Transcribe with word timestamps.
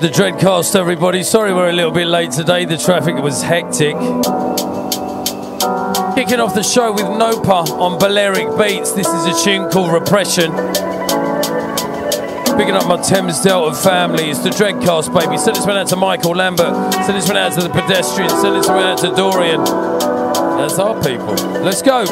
The 0.00 0.08
Dreadcast, 0.08 0.76
everybody. 0.76 1.22
Sorry 1.22 1.52
we're 1.52 1.68
a 1.68 1.74
little 1.74 1.90
bit 1.90 2.06
late 2.06 2.30
today. 2.30 2.64
The 2.64 2.78
traffic 2.78 3.16
was 3.16 3.42
hectic. 3.42 3.92
Kicking 6.14 6.40
off 6.40 6.54
the 6.54 6.62
show 6.62 6.90
with 6.90 7.04
Nopa 7.04 7.68
on 7.68 7.98
Balearic 7.98 8.56
Beats. 8.56 8.92
This 8.92 9.06
is 9.06 9.26
a 9.26 9.44
tune 9.44 9.68
called 9.70 9.92
Repression. 9.92 10.52
Picking 12.56 12.74
up 12.74 12.86
my 12.86 12.98
Thames 13.02 13.42
Delta 13.42 13.76
family. 13.76 14.30
It's 14.30 14.38
the 14.38 14.48
Dreadcast, 14.48 15.12
baby. 15.12 15.36
Send 15.36 15.56
this 15.56 15.66
one 15.66 15.76
out 15.76 15.88
to 15.88 15.96
Michael 15.96 16.34
Lambert. 16.34 16.94
Send 16.94 17.18
this 17.18 17.28
one 17.28 17.36
out 17.36 17.52
to 17.52 17.60
the 17.60 17.68
pedestrians. 17.68 18.32
Send 18.40 18.56
this 18.56 18.68
one 18.68 18.78
out 18.78 18.98
to 19.00 19.14
Dorian. 19.14 19.62
That's 20.56 20.78
our 20.78 20.94
people. 21.02 21.34
Let's 21.60 21.82
go. 21.82 22.04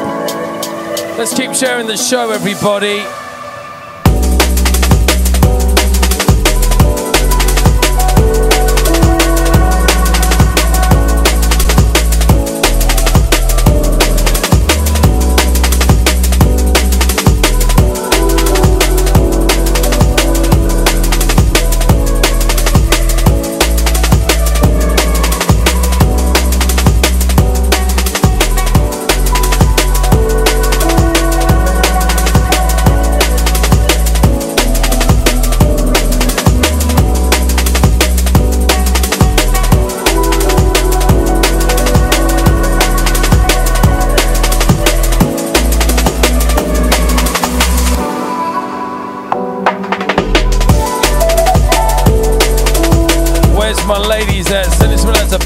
Let's 1.17 1.33
keep 1.33 1.55
sharing 1.55 1.87
the 1.87 1.97
show, 1.97 2.33
everybody. 2.33 3.03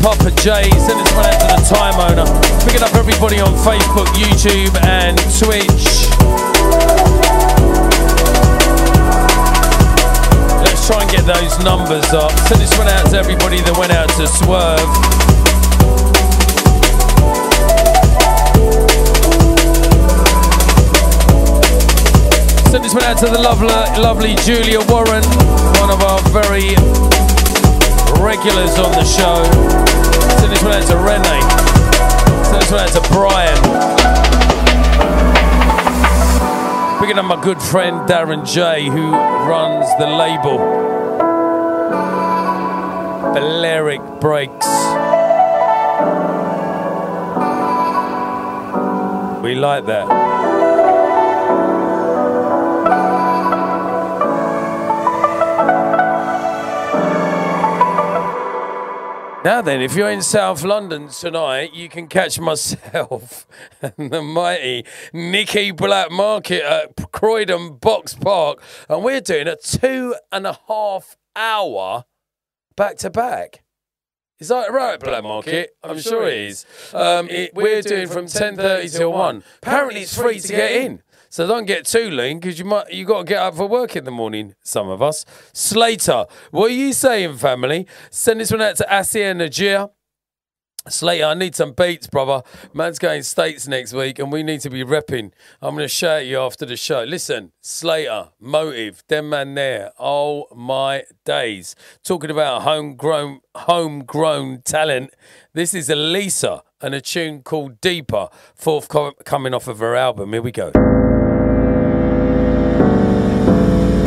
Papa 0.02 0.32
J. 0.42 0.68
Send 0.82 0.98
this 0.98 1.12
one 1.14 1.26
out 1.26 1.38
to 1.38 1.46
the 1.46 1.62
time 1.70 1.94
owner. 1.94 2.26
Picking 2.66 2.82
up 2.82 2.92
everybody 2.96 3.38
on 3.38 3.54
Facebook, 3.62 4.10
YouTube, 4.18 4.74
and 4.82 5.14
Twitch. 5.38 6.10
Let's 10.58 10.82
try 10.90 11.02
and 11.02 11.10
get 11.10 11.22
those 11.22 11.56
numbers 11.62 12.12
up. 12.12 12.32
Send 12.50 12.60
this 12.60 12.76
one 12.76 12.88
out 12.88 13.10
to 13.10 13.16
everybody 13.16 13.60
that 13.62 13.78
went 13.78 13.92
out 13.92 14.08
to 14.18 14.26
Swerve. 14.26 14.82
Send 22.72 22.82
this 22.82 22.92
one 22.92 23.04
out 23.04 23.18
to 23.18 23.26
the 23.26 23.38
lovely, 23.38 23.68
lovely 24.02 24.34
Julia 24.42 24.80
Warren, 24.90 25.22
one 25.78 25.94
of 25.94 26.02
our 26.02 26.18
very 26.34 26.74
regulars 28.22 28.78
on 28.78 28.92
the 28.92 29.04
show. 29.04 29.42
Send 30.38 30.52
this 30.52 30.62
one 30.62 30.72
out 30.72 30.86
to 30.86 30.96
Rene. 30.96 31.40
Send 32.44 32.62
this 32.62 32.70
one 32.70 32.80
out 32.80 32.92
to 32.92 33.00
Brian. 33.10 33.58
Picking 37.00 37.18
up 37.18 37.24
my 37.24 37.42
good 37.42 37.60
friend 37.60 38.08
Darren 38.08 38.46
J, 38.46 38.88
who 38.88 39.10
runs 39.10 39.86
the 39.98 40.06
label 40.06 40.58
Balearic 43.34 44.00
Breaks. 44.20 44.66
We 49.42 49.56
like 49.56 49.86
that. 49.86 50.51
Now 59.44 59.60
then, 59.60 59.80
if 59.80 59.96
you're 59.96 60.08
in 60.08 60.22
South 60.22 60.62
London 60.62 61.08
tonight, 61.08 61.74
you 61.74 61.88
can 61.88 62.06
catch 62.06 62.38
myself 62.38 63.44
and 63.82 64.12
the 64.12 64.22
mighty 64.22 64.84
Nicky 65.12 65.72
Blackmarket 65.72 66.60
at 66.60 67.10
Croydon 67.10 67.74
Box 67.78 68.14
Park, 68.14 68.62
and 68.88 69.02
we're 69.02 69.20
doing 69.20 69.48
a 69.48 69.56
two 69.56 70.14
and 70.30 70.46
a 70.46 70.60
half 70.68 71.16
hour 71.34 72.04
back 72.76 72.98
to 72.98 73.10
back. 73.10 73.64
Is 74.38 74.46
that 74.46 74.70
right, 74.70 75.00
Black 75.00 75.24
Market? 75.24 75.70
I'm, 75.82 75.98
sure 75.98 76.28
it 76.28 76.38
is. 76.38 76.64
Um, 76.94 77.28
it, 77.28 77.52
we're 77.52 77.82
doing 77.82 78.06
from 78.06 78.26
10:30 78.26 78.96
till 78.96 79.12
one. 79.12 79.42
Apparently, 79.60 80.02
it's 80.02 80.16
free 80.16 80.38
to 80.38 80.48
get 80.48 80.70
in. 80.70 81.02
So 81.32 81.46
don't 81.46 81.64
get 81.64 81.86
too 81.86 82.10
lean 82.10 82.40
because 82.40 82.58
you 82.58 82.66
might 82.66 82.92
you 82.92 83.06
got 83.06 83.20
to 83.20 83.24
get 83.24 83.38
up 83.38 83.54
for 83.54 83.66
work 83.66 83.96
in 83.96 84.04
the 84.04 84.10
morning. 84.10 84.54
Some 84.62 84.90
of 84.90 85.00
us. 85.00 85.24
Slater, 85.54 86.26
what 86.50 86.70
are 86.70 86.74
you 86.74 86.92
saying, 86.92 87.38
family? 87.38 87.86
Send 88.10 88.38
this 88.38 88.50
one 88.50 88.60
out 88.60 88.76
to 88.76 88.84
Asia 88.84 89.32
Najir. 89.32 89.90
Slater, 90.90 91.24
I 91.24 91.32
need 91.32 91.54
some 91.54 91.72
beats, 91.72 92.06
brother. 92.06 92.42
Man's 92.74 92.98
going 92.98 93.22
States 93.22 93.66
next 93.66 93.94
week 93.94 94.18
and 94.18 94.30
we 94.30 94.42
need 94.42 94.60
to 94.60 94.68
be 94.68 94.84
repping. 94.84 95.32
I'm 95.62 95.74
going 95.74 95.84
to 95.84 95.88
shout 95.88 96.26
you 96.26 96.38
after 96.38 96.66
the 96.66 96.76
show. 96.76 97.02
Listen, 97.04 97.52
Slater, 97.62 98.28
Motive, 98.38 99.02
them 99.08 99.30
man 99.30 99.54
there. 99.54 99.92
Oh 99.98 100.48
my 100.54 101.04
days. 101.24 101.74
Talking 102.04 102.30
about 102.30 102.60
homegrown, 102.60 103.40
homegrown 103.54 104.64
talent. 104.66 105.14
This 105.54 105.72
is 105.72 105.88
Elisa 105.88 106.62
and 106.82 106.94
a 106.94 107.00
tune 107.00 107.42
called 107.42 107.80
Deeper, 107.80 108.28
forthcoming 108.54 109.54
off 109.54 109.66
of 109.66 109.78
her 109.78 109.96
album. 109.96 110.34
Here 110.34 110.42
we 110.42 110.52
go. 110.52 111.01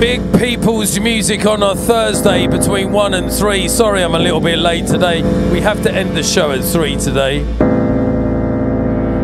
Big 0.06 0.22
People's 0.38 1.00
Music 1.00 1.48
on 1.48 1.64
a 1.64 1.76
Thursday 1.76 2.46
between 2.46 2.92
1 2.92 3.16
and 3.16 3.32
3. 3.32 3.68
Sorry 3.68 4.04
I'm 4.04 4.14
a 4.14 4.20
little 4.20 4.40
bit 4.40 4.60
late 4.60 4.86
today. 4.86 5.24
We 5.52 5.62
have 5.62 5.82
to 5.82 5.92
end 5.92 6.16
the 6.16 6.22
show 6.22 6.52
at 6.52 6.64
3 6.64 6.96
today. 6.98 7.42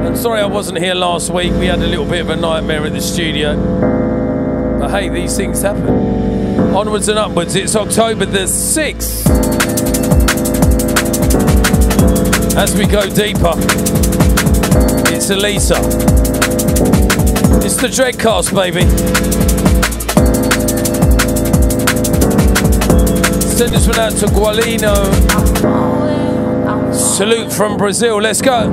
And 0.07 0.17
sorry 0.17 0.41
I 0.41 0.47
wasn't 0.47 0.79
here 0.79 0.95
last 0.95 1.29
week. 1.29 1.53
We 1.53 1.67
had 1.67 1.81
a 1.81 1.85
little 1.85 2.07
bit 2.07 2.21
of 2.21 2.31
a 2.31 2.35
nightmare 2.35 2.83
at 2.83 2.93
the 2.93 2.99
studio. 2.99 3.55
But 4.79 4.89
hey, 4.89 5.09
these 5.09 5.37
things 5.37 5.61
happen. 5.61 5.87
Onwards 6.75 7.09
and 7.09 7.19
upwards. 7.19 7.53
It's 7.55 7.75
October 7.75 8.25
the 8.25 8.47
6th. 8.47 9.27
As 12.57 12.75
we 12.75 12.87
go 12.87 13.07
deeper, 13.07 13.53
it's 15.13 15.29
Elisa. 15.29 15.77
It's 17.63 17.75
the 17.75 17.87
Dreadcast, 17.87 18.55
baby. 18.55 19.60
Send 23.61 23.73
this 23.75 23.85
one 23.85 23.99
out 23.99 24.13
to 24.13 24.25
Gualino. 24.25 24.95
Salute 26.91 27.53
from 27.53 27.77
Brazil. 27.77 28.19
Let's 28.19 28.41
go. 28.41 28.71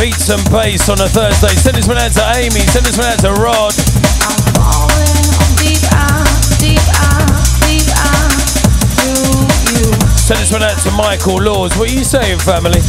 Beats 0.00 0.30
and 0.30 0.42
Bass 0.50 0.88
on 0.88 0.98
a 0.98 1.08
Thursday. 1.08 1.54
Send 1.60 1.76
this 1.76 1.86
one 1.86 1.98
out 1.98 2.10
to 2.12 2.24
Amy, 2.34 2.64
send 2.72 2.86
this 2.86 2.96
one 2.96 3.06
out 3.06 3.18
to 3.18 3.32
Rod. 3.34 3.74
Deep 5.60 5.76
deep 6.58 6.80
deep 7.68 7.84
send 10.16 10.40
this 10.40 10.52
one 10.52 10.62
out 10.62 10.78
to 10.78 10.90
Michael 10.92 11.42
Laws. 11.42 11.76
What 11.76 11.90
are 11.90 11.92
you 11.92 12.02
saying, 12.02 12.38
family? 12.38 12.80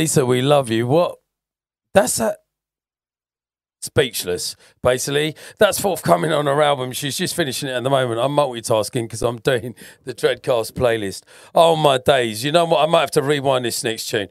Elisa, 0.00 0.24
we 0.24 0.40
love 0.40 0.70
you. 0.70 0.86
What? 0.86 1.18
That's 1.92 2.20
a. 2.20 2.34
Speechless, 3.82 4.56
basically. 4.82 5.36
That's 5.58 5.78
forthcoming 5.78 6.32
on 6.32 6.46
her 6.46 6.62
album. 6.62 6.92
She's 6.92 7.18
just 7.18 7.36
finishing 7.36 7.68
it 7.68 7.72
at 7.72 7.82
the 7.82 7.90
moment. 7.90 8.18
I'm 8.18 8.34
multitasking 8.34 9.02
because 9.02 9.20
I'm 9.20 9.36
doing 9.36 9.74
the 10.04 10.14
Dreadcast 10.14 10.72
playlist. 10.72 11.24
Oh, 11.54 11.76
my 11.76 11.98
days. 11.98 12.42
You 12.44 12.50
know 12.50 12.64
what? 12.64 12.82
I 12.82 12.90
might 12.90 13.00
have 13.00 13.10
to 13.10 13.22
rewind 13.22 13.66
this 13.66 13.84
next 13.84 14.06
tune. 14.08 14.28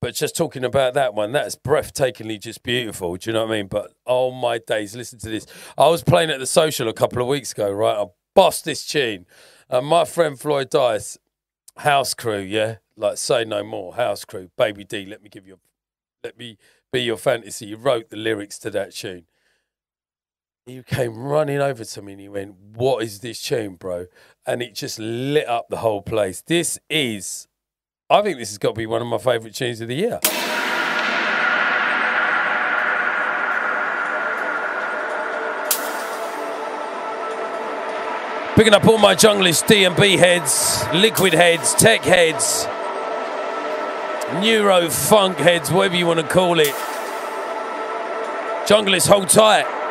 But 0.00 0.14
just 0.14 0.36
talking 0.36 0.64
about 0.64 0.94
that 0.94 1.14
one, 1.14 1.32
that's 1.32 1.56
breathtakingly 1.56 2.40
just 2.40 2.62
beautiful. 2.62 3.16
Do 3.16 3.30
you 3.30 3.34
know 3.34 3.44
what 3.44 3.54
I 3.54 3.56
mean? 3.56 3.66
But 3.66 3.92
oh, 4.06 4.30
my 4.30 4.58
days. 4.58 4.94
Listen 4.94 5.18
to 5.18 5.28
this. 5.28 5.46
I 5.76 5.88
was 5.88 6.04
playing 6.04 6.30
at 6.30 6.38
the 6.38 6.46
social 6.46 6.88
a 6.88 6.92
couple 6.92 7.20
of 7.20 7.26
weeks 7.26 7.50
ago, 7.50 7.72
right? 7.72 7.96
I 7.96 8.04
bossed 8.36 8.64
this 8.64 8.86
tune. 8.86 9.26
And 9.68 9.84
my 9.84 10.04
friend 10.04 10.38
Floyd 10.38 10.70
Dice, 10.70 11.18
House 11.76 12.14
Crew, 12.14 12.38
yeah? 12.38 12.76
like 12.96 13.18
say 13.18 13.44
no 13.44 13.62
more, 13.64 13.94
House 13.94 14.24
Crew, 14.24 14.50
Baby 14.56 14.84
D, 14.84 15.06
let 15.06 15.22
me 15.22 15.28
give 15.28 15.46
you, 15.46 15.54
a, 15.54 15.58
let 16.24 16.38
me 16.38 16.58
be 16.92 17.00
your 17.02 17.16
fantasy. 17.16 17.66
You 17.66 17.76
wrote 17.76 18.10
the 18.10 18.16
lyrics 18.16 18.58
to 18.60 18.70
that 18.70 18.92
tune. 18.94 19.26
He 20.66 20.82
came 20.84 21.16
running 21.18 21.60
over 21.60 21.84
to 21.84 22.02
me 22.02 22.12
and 22.12 22.20
he 22.20 22.28
went, 22.28 22.54
"What 22.54 23.02
is 23.02 23.18
this 23.18 23.42
tune, 23.42 23.74
bro?" 23.74 24.06
And 24.46 24.62
it 24.62 24.76
just 24.76 24.98
lit 24.98 25.48
up 25.48 25.68
the 25.68 25.78
whole 25.78 26.02
place. 26.02 26.40
This 26.40 26.78
is, 26.88 27.48
I 28.08 28.22
think 28.22 28.38
this 28.38 28.50
has 28.50 28.58
got 28.58 28.68
to 28.68 28.74
be 28.74 28.86
one 28.86 29.02
of 29.02 29.08
my 29.08 29.18
favourite 29.18 29.56
tunes 29.56 29.80
of 29.80 29.88
the 29.88 29.96
year. 29.96 30.20
Picking 38.62 38.74
up 38.74 38.86
all 38.86 38.98
my 38.98 39.16
junglist 39.16 39.66
D&B 39.66 40.16
heads, 40.18 40.84
liquid 40.94 41.32
heads, 41.32 41.74
tech 41.74 42.02
heads, 42.02 42.64
neuro 44.40 44.88
funk 44.88 45.36
heads, 45.38 45.72
whatever 45.72 45.96
you 45.96 46.06
want 46.06 46.20
to 46.20 46.26
call 46.28 46.60
it. 46.60 46.72
Junglist, 48.68 49.08
hold 49.08 49.30
tight. 49.30 49.81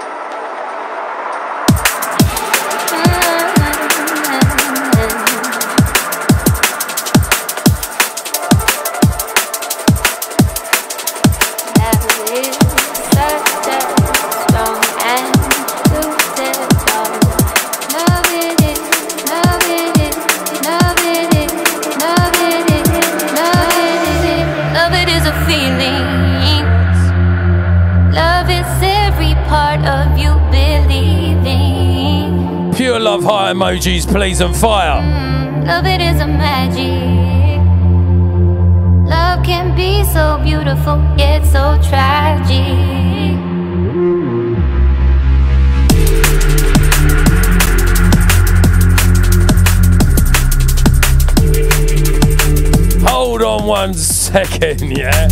Heart 33.51 33.77
emojis, 33.77 34.07
please, 34.07 34.41
and 34.41 34.55
fire. 34.55 35.01
Mm, 35.01 35.67
love 35.67 35.85
it 35.85 36.01
is 36.01 36.21
a 36.21 36.27
magic. 36.27 37.59
Love 39.09 39.43
can 39.43 39.75
be 39.75 40.03
so 40.05 40.39
beautiful, 40.43 40.97
yet 41.17 41.43
so 41.45 41.77
tragic. 41.89 43.39
Hold 53.07 53.41
on 53.41 53.65
one 53.65 53.93
second, 53.93 54.97
yeah. 54.97 55.27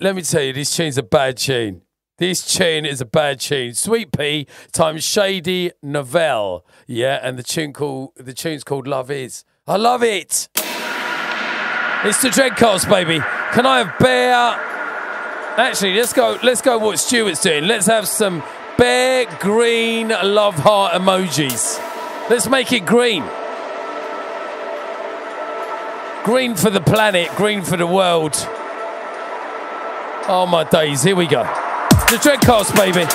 Let 0.00 0.14
me 0.14 0.22
tell 0.22 0.42
you, 0.42 0.52
this 0.52 0.76
tune's 0.76 0.98
a 0.98 1.02
bad 1.02 1.36
tune. 1.36 1.82
This 2.20 2.54
tune 2.54 2.84
is 2.84 3.00
a 3.00 3.06
bad 3.06 3.40
tune. 3.40 3.72
Sweet 3.72 4.12
Pea 4.12 4.46
times 4.72 5.02
Shady 5.02 5.72
Novell. 5.82 6.60
Yeah, 6.86 7.18
and 7.22 7.38
the 7.38 7.42
tune 7.42 7.72
called 7.72 8.10
the 8.14 8.34
tune's 8.34 8.62
called 8.62 8.86
Love 8.86 9.10
Is. 9.10 9.42
I 9.66 9.78
love 9.78 10.02
it. 10.02 10.50
It's 12.04 12.20
the 12.20 12.28
Dreadcast, 12.28 12.90
baby. 12.90 13.20
Can 13.54 13.64
I 13.64 13.84
have 13.84 13.98
bear? 13.98 14.34
Actually, 15.56 15.94
let's 15.94 16.12
go. 16.12 16.38
Let's 16.42 16.60
go. 16.60 16.76
What 16.76 16.98
Stuart's 16.98 17.40
doing? 17.40 17.66
Let's 17.66 17.86
have 17.86 18.06
some 18.06 18.42
bear 18.76 19.24
green 19.40 20.08
love 20.10 20.56
heart 20.56 20.92
emojis. 20.92 21.78
Let's 22.28 22.50
make 22.50 22.70
it 22.74 22.84
green. 22.84 23.24
Green 26.24 26.54
for 26.54 26.68
the 26.68 26.82
planet, 26.82 27.30
green 27.36 27.62
for 27.62 27.78
the 27.78 27.86
world. 27.86 28.34
Oh 30.28 30.46
my 30.46 30.64
days, 30.64 31.02
here 31.02 31.16
we 31.16 31.26
go. 31.26 31.69
The 32.10 32.16
Dreadcast, 32.16 32.74
baby. 32.74 33.06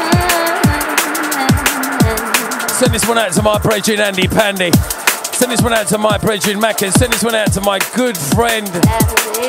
Send 2.75 2.94
this 2.94 3.06
one 3.06 3.18
out 3.18 3.34
to 3.34 3.42
my 3.42 3.60
brethren 3.60 4.00
Andy 4.00 4.25
Pandy. 4.25 4.72
Send 5.34 5.52
this 5.52 5.62
one 5.62 5.74
out 5.74 5.88
to 5.88 5.98
my 5.98 6.18
brethren 6.18 6.62
Mackin. 6.62 6.94
Send 6.94 7.12
this 7.12 7.22
one 7.22 7.36
out 7.36 7.52
to 7.52 7.60
my 7.60 7.78
good 7.94 8.18
friend 8.18 8.72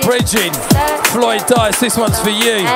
brethren 0.03 0.53
Floyd 1.15 1.47
Dice. 1.47 1.79
This 1.79 1.97
one's 1.97 2.19
for 2.19 2.31
you. 2.31 2.67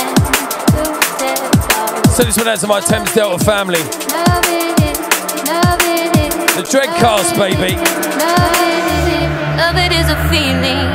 Send 2.14 2.28
this 2.28 2.38
one 2.38 2.46
out 2.46 2.60
to 2.60 2.68
my 2.68 2.80
Thames 2.80 3.12
Delta 3.14 3.44
family. 3.44 3.82
The 6.54 6.62
Dreadcast, 6.70 7.36
baby. 7.36 7.74
Love 9.58 9.76
it 9.76 9.90
is 9.90 10.08
a 10.08 10.16
feeling. 10.30 10.86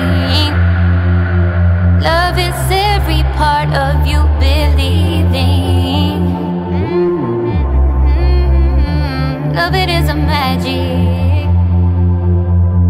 Love 2.00 2.40
is 2.40 2.56
every 2.72 3.24
part 3.36 3.74
of 3.76 4.08
you 4.08 4.25
Love 9.56 9.74
it 9.74 9.90
is 9.90 10.10
a 10.10 10.14
magic. 10.14 11.48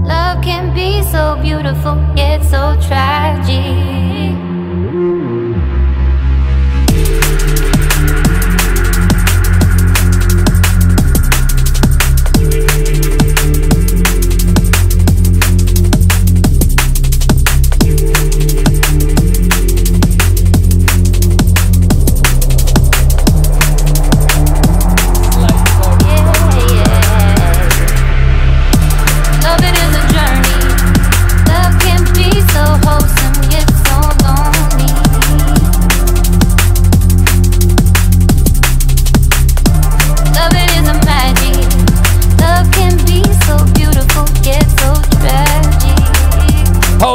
Love 0.07 0.43
can 0.43 0.74
be 0.74 1.03
so 1.03 1.38
beautiful, 1.39 1.95
yet 2.15 2.43
so 2.43 2.75
tragic. 2.81 4.34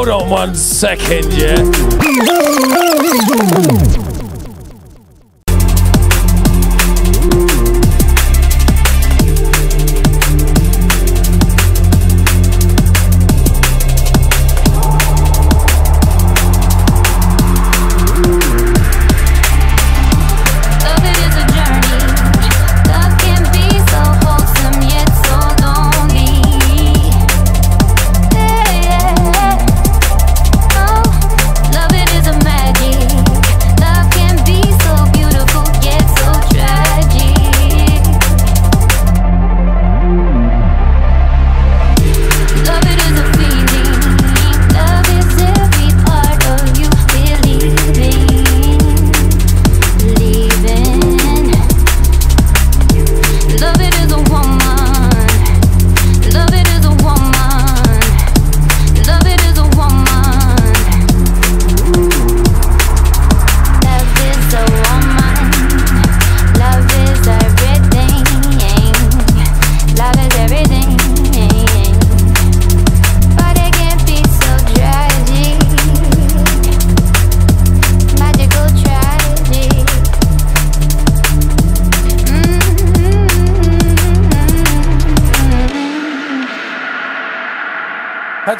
Hold 0.01 0.23
on 0.23 0.29
one 0.31 0.55
second, 0.55 1.31
yeah. 1.31 1.61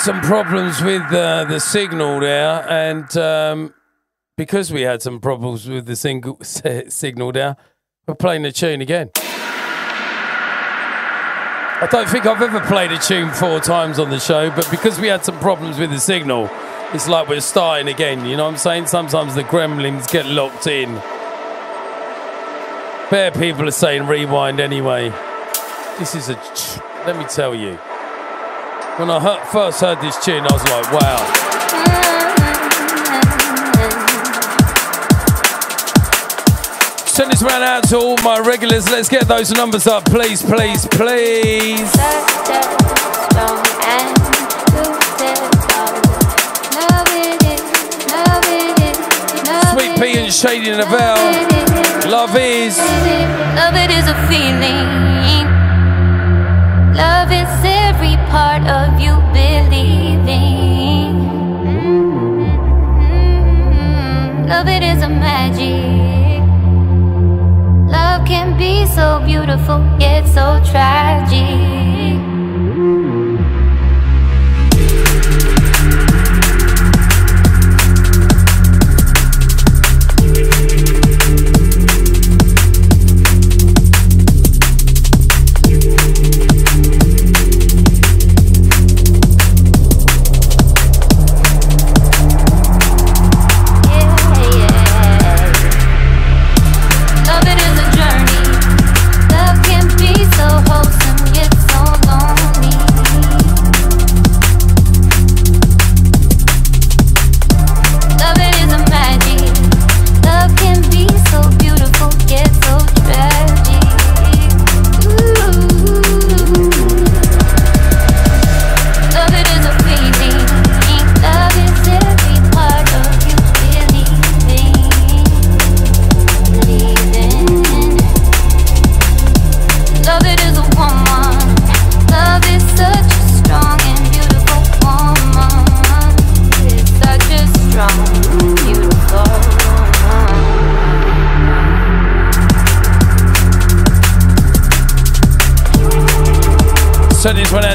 Some 0.04 0.22
problems 0.22 0.82
with 0.82 1.04
uh, 1.14 1.46
the 1.46 1.60
signal 1.60 2.20
there, 2.22 2.68
and 2.68 3.16
um, 3.18 3.72
because 4.36 4.74
we 4.74 4.82
had 4.82 5.04
some 5.04 5.20
problems 5.20 5.70
with 5.70 5.86
the 5.86 5.96
single 5.96 6.40
signal 6.42 7.32
there, 7.32 7.56
we're 8.08 8.16
playing 8.16 8.42
the 8.42 8.52
tune 8.52 8.82
again. 8.82 9.12
I 11.84 11.88
don't 11.92 12.10
think 12.10 12.26
I've 12.26 12.42
ever 12.42 12.62
played 12.62 12.92
a 12.92 12.98
tune 12.98 13.30
four 13.30 13.60
times 13.60 14.00
on 14.00 14.10
the 14.10 14.20
show, 14.20 14.50
but 14.50 14.68
because 14.72 15.00
we 15.00 15.08
had 15.08 15.24
some 15.24 15.38
problems 15.38 15.78
with 15.78 15.92
the 15.92 16.00
signal, 16.00 16.50
it's 16.94 17.08
like 17.08 17.30
we're 17.30 17.40
starting 17.40 17.88
again. 17.88 18.26
You 18.26 18.38
know 18.38 18.46
what 18.46 18.54
I'm 18.54 18.58
saying? 18.58 18.88
Sometimes 18.88 19.36
the 19.36 19.44
gremlins 19.44 20.12
get 20.12 20.26
locked 20.26 20.66
in. 20.66 20.96
Bare 23.12 23.30
people 23.30 23.68
are 23.68 23.72
saying 23.72 24.08
rewind 24.08 24.60
anyway. 24.60 25.10
This 26.00 26.16
is 26.16 26.30
a. 26.30 26.34
Let 27.06 27.20
me 27.20 27.26
tell 27.26 27.54
you. 27.54 27.78
When 29.02 29.10
I 29.10 29.20
heard, 29.20 29.48
first 29.48 29.82
heard 29.82 30.00
this 30.00 30.24
tune, 30.24 30.46
I 30.48 30.54
was 30.54 30.64
like, 30.70 30.94
wow. 30.94 31.18
Send 37.08 37.32
this 37.32 37.42
round 37.42 37.64
out 37.64 37.84
to 37.86 37.98
all 37.98 38.16
my 38.18 38.38
regulars. 38.38 38.92
Let's 38.92 39.10
get 39.10 39.28
those 39.28 39.50
numbers 39.54 39.88
up, 39.88 40.06
please, 40.06 40.44
please, 40.44 40.86
please. 40.86 41.92
Sweet 49.72 49.98
Pea 49.98 50.20
and 50.20 50.32
Shady 50.32 50.70
Novell. 50.78 51.18
is. 51.18 52.06
Love 52.06 52.36
is. 52.36 52.78
Love 52.78 53.76
it 53.78 53.90
is 53.90 54.08
a 54.08 54.28
feeling. 54.30 55.02
Love 56.94 57.32
is 57.32 57.50
every 57.66 57.91
part 58.32 58.64
of 58.66 58.98
you 58.98 59.14
believing. 59.34 61.18
Love 64.48 64.70
it 64.70 64.84
is 64.84 65.04
a 65.04 65.10
magic. 65.10 66.40
Love 67.92 68.26
can 68.26 68.58
be 68.58 68.86
so 68.86 69.22
beautiful, 69.26 69.80
yet 70.00 70.26
so 70.26 70.64
tragic. 70.72 72.31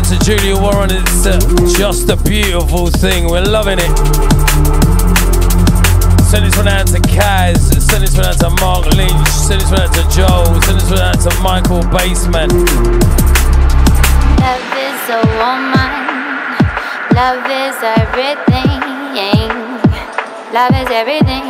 To 0.08 0.18
Julia 0.24 0.56
Warren. 0.56 0.90
It's 0.92 1.26
uh, 1.26 1.40
just 1.76 2.08
a 2.10 2.16
beautiful 2.16 2.86
thing. 2.86 3.28
We're 3.28 3.42
loving 3.42 3.78
it. 3.80 3.90
Send 6.30 6.46
this 6.46 6.56
one 6.56 6.68
out 6.68 6.86
to 6.88 7.00
Kaz. 7.00 7.58
Send 7.80 8.04
this 8.04 8.16
one 8.16 8.26
out 8.26 8.38
to 8.38 8.50
Mark 8.62 8.86
Lynch. 8.94 9.28
Send 9.28 9.60
this 9.62 9.70
one 9.70 9.80
out 9.80 9.92
to 9.94 10.02
Joel. 10.14 10.62
Send 10.62 10.80
this 10.80 10.90
one 10.90 11.00
out 11.00 11.18
to 11.22 11.30
Michael 11.42 11.82
Baseman. 11.90 12.50
Love 14.38 14.70
is 14.78 15.02
a 15.10 15.22
woman. 15.42 15.90
Love 17.18 17.42
is 17.50 17.76
everything. 17.82 18.78
Love 20.54 20.74
is 20.82 20.90
everything. 20.90 21.42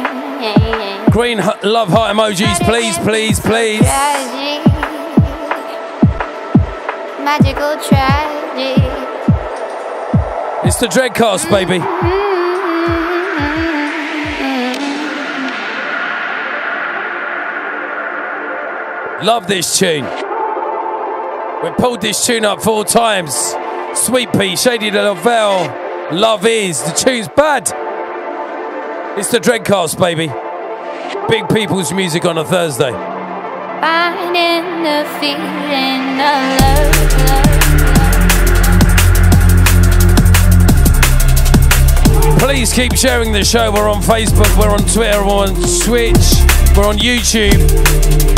Green 1.10 1.38
love 1.62 1.88
heart 1.88 2.14
emojis, 2.16 2.58
please, 2.64 2.96
please, 2.98 3.38
please. 3.38 4.75
Magical 7.26 7.74
tragic. 7.82 8.78
It's 10.64 10.78
the 10.78 10.86
Dreadcast, 10.86 11.46
mm-hmm. 11.46 11.52
baby. 11.52 11.80
Love 19.26 19.48
this 19.48 19.76
tune. 19.76 20.04
We 21.64 21.70
pulled 21.82 22.00
this 22.00 22.24
tune 22.24 22.44
up 22.44 22.62
four 22.62 22.84
times. 22.84 23.34
Sweet 23.94 24.32
Pea, 24.32 24.54
Shady 24.54 24.92
Lavelle, 24.92 25.66
Love 26.12 26.46
Is. 26.46 26.80
The 26.84 26.92
tune's 26.92 27.26
bad. 27.26 27.64
It's 29.18 29.32
the 29.32 29.40
Dreadcast, 29.40 29.98
baby. 29.98 30.28
Big 31.28 31.48
people's 31.48 31.92
music 31.92 32.24
on 32.24 32.38
a 32.38 32.44
Thursday. 32.44 33.15
Please 42.38 42.72
keep 42.72 42.94
sharing 42.94 43.32
the 43.32 43.44
show. 43.44 43.72
We're 43.72 43.88
on 43.88 44.02
Facebook, 44.02 44.56
we're 44.58 44.70
on 44.70 44.80
Twitter, 44.80 45.20
we're 45.24 45.46
on 45.46 45.54
Twitch, 45.84 46.26
we're 46.76 46.86
on 46.86 46.98
YouTube. 46.98 48.35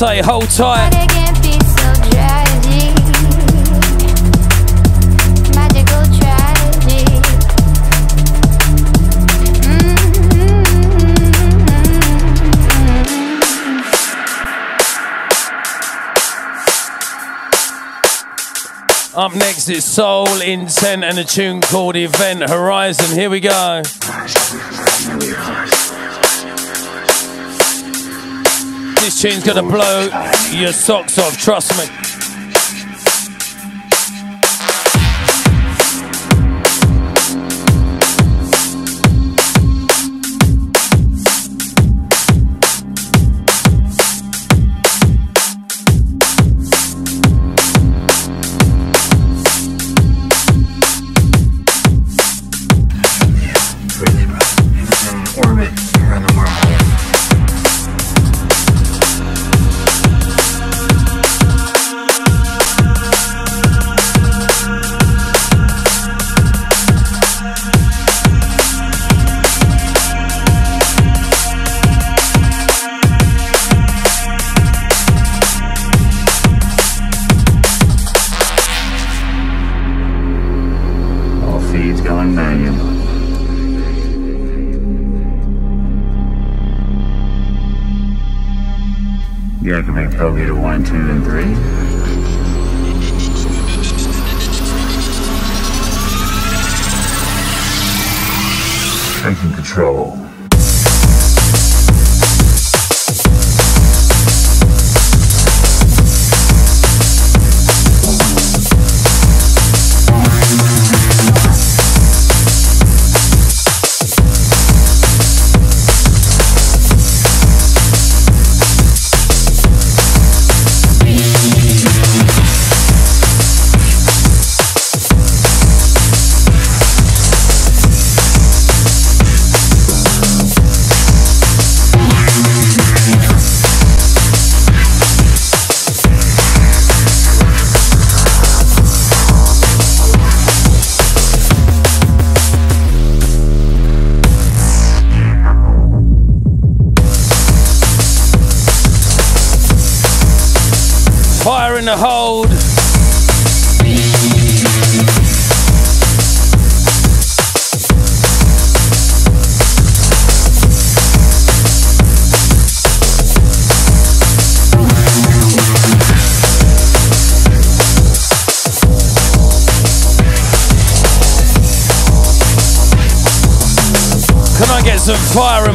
Say 0.00 0.22
hold 0.22 0.48
tight. 0.48 0.94
Up 19.14 19.34
next 19.34 19.68
is 19.68 19.84
Soul 19.84 20.40
Intent 20.40 21.04
and 21.04 21.18
a 21.18 21.24
tune 21.24 21.60
called 21.60 21.96
Event 21.96 22.48
Horizon. 22.48 23.14
Here 23.14 23.28
we 23.28 23.40
go. 23.40 23.82
Tune's 29.20 29.44
gonna 29.44 29.62
blow 29.62 30.08
your 30.50 30.72
socks 30.72 31.18
off, 31.18 31.36
trust 31.36 31.76
me. 31.76 32.09
I 89.80 89.82
can 89.82 89.94
make 89.94 90.10
Probeater 90.10 90.60
1, 90.60 90.84
2, 90.84 90.94
and 90.94 91.24
3. 91.24 91.40
taking 99.34 99.54
control. 99.54 100.18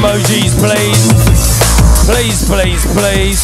Emojis, 0.05 0.53
please? 0.59 1.03
Please, 2.05 2.47
please, 2.47 2.85
please. 2.93 3.41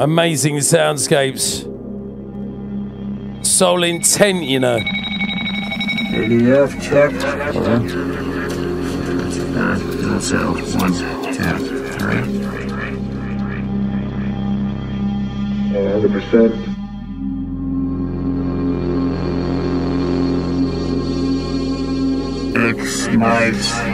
Amazing 0.00 0.56
soundscapes. 0.56 1.64
Soul 3.44 3.84
intent, 3.84 4.44
you 4.44 4.60
know. 4.60 4.78
ADF 6.10 6.80
checked. 6.82 7.24
Nine, 9.54 10.20
zero, 10.20 11.23
100%. 16.08 16.74
X 22.56 23.08
Knives. 23.08 23.93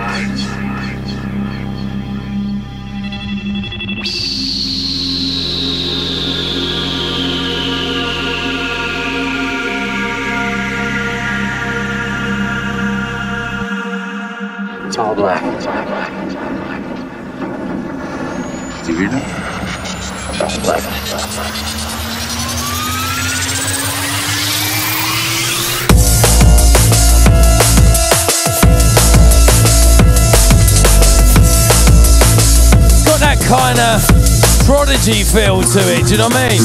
Prodigy 35.00 35.24
feel 35.24 35.62
to 35.62 35.80
it, 35.96 36.04
do 36.04 36.12
you 36.12 36.18
know 36.18 36.28
what 36.28 36.36
I 36.36 36.52
mean? 36.52 36.60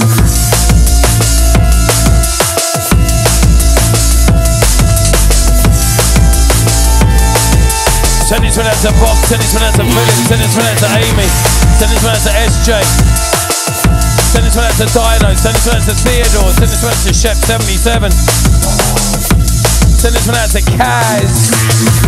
Send 8.27 8.43
this 8.43 8.57
one 8.57 8.67
out 8.67 8.75
to 8.83 8.91
Bob, 8.99 9.15
send 9.23 9.39
this 9.39 9.53
one 9.53 9.63
out 9.63 9.71
to 9.79 9.83
Philip, 9.87 10.19
send 10.27 10.41
this 10.41 10.51
one 10.51 10.67
out 10.67 10.77
to 10.83 10.89
Amy, 10.99 11.27
send 11.79 11.91
this 11.91 12.03
one 12.03 12.11
out 12.11 12.23
to 12.27 12.31
SJ, 12.35 12.83
send 14.35 14.43
this 14.43 14.55
one 14.55 14.65
out 14.65 14.75
to 14.75 14.87
Dino, 14.91 15.31
send 15.35 15.55
this 15.55 15.65
one 15.67 15.79
out 15.79 15.85
to 15.87 15.95
Theodore, 15.95 16.51
send 16.59 16.69
this 16.75 16.83
one 16.83 16.91
out 16.91 16.99
to 17.07 17.11
Chef77, 17.15 18.11
send 19.95 20.11
this 20.11 20.27
one 20.27 20.35
out 20.35 20.49
to 20.51 20.59
Kaz. 20.75 22.04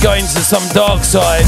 As 0.00 0.06
we 0.06 0.06
go 0.06 0.14
some 0.42 0.66
dark 0.74 1.04
side. 1.04 1.44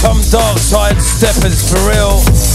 Some 0.00 0.20
dark 0.30 0.58
side 0.58 1.00
steppers 1.02 1.70
for 1.70 1.88
real. 1.88 2.49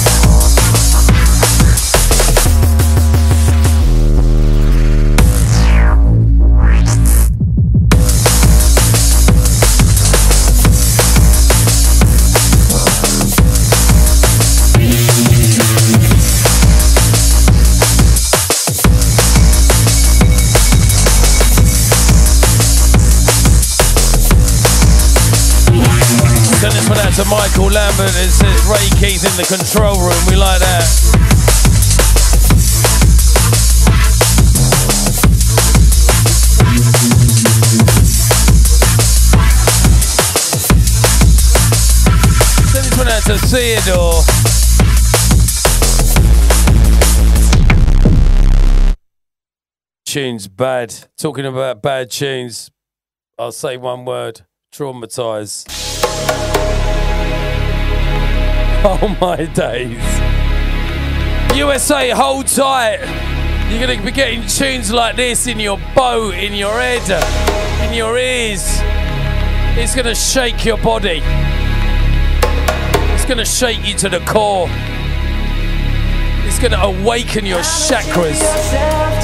To 27.15 27.23
Michael 27.29 27.71
Lambert. 27.71 28.09
It 28.09 28.29
says 28.29 28.65
Ray 28.67 28.89
Keith 28.99 29.23
in 29.23 29.31
the 29.37 29.45
control 29.47 29.95
room. 29.95 30.11
We 30.27 30.35
like 30.35 30.59
that. 30.59 30.83
Send 42.67 42.83
this 42.83 42.97
one 42.97 43.07
out 43.07 43.23
to 43.23 43.37
Theodore. 43.47 44.21
Tunes 50.05 50.49
bad. 50.49 50.93
Talking 51.17 51.45
about 51.45 51.81
bad 51.81 52.11
tunes, 52.11 52.71
I'll 53.39 53.53
say 53.53 53.77
one 53.77 54.03
word 54.03 54.41
traumatized. 54.73 55.74
Oh 58.87 59.17
my 59.19 59.45
days. 59.45 59.97
USA, 61.57 62.11
hold 62.11 62.45
tight. 62.45 62.99
You're 63.67 63.83
going 63.83 63.97
to 63.97 64.05
be 64.05 64.11
getting 64.11 64.45
tunes 64.45 64.93
like 64.93 65.15
this 65.15 65.47
in 65.47 65.59
your 65.59 65.79
boat, 65.95 66.35
in 66.35 66.53
your 66.53 66.79
head, 66.79 67.01
in 67.83 67.95
your 67.95 68.15
ears. 68.15 68.61
It's 69.75 69.95
going 69.95 70.05
to 70.05 70.13
shake 70.13 70.63
your 70.65 70.77
body. 70.77 71.21
It's 73.15 73.25
going 73.25 73.39
to 73.39 73.45
shake 73.45 73.83
you 73.83 73.95
to 73.95 74.07
the 74.09 74.19
core. 74.19 74.67
It's 76.45 76.59
going 76.59 76.73
to 76.73 76.81
awaken 76.83 77.43
your 77.43 77.61
chakras. 77.61 79.14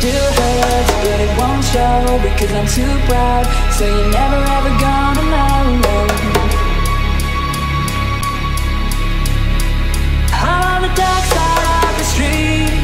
Still 0.00 0.32
hurts, 0.32 0.92
but 1.04 1.20
it 1.20 1.32
won't 1.36 1.62
show 1.62 2.00
because 2.24 2.50
I'm 2.56 2.64
too 2.72 2.94
proud. 3.04 3.44
So 3.76 3.84
you're 3.84 4.08
never 4.08 4.40
ever 4.56 4.72
gonna 4.80 5.24
know. 5.28 5.60
I'm 10.40 10.62
on 10.72 10.80
the 10.88 10.92
dark 10.96 11.24
side 11.36 11.84
of 11.90 11.94
the 12.00 12.08
street, 12.14 12.80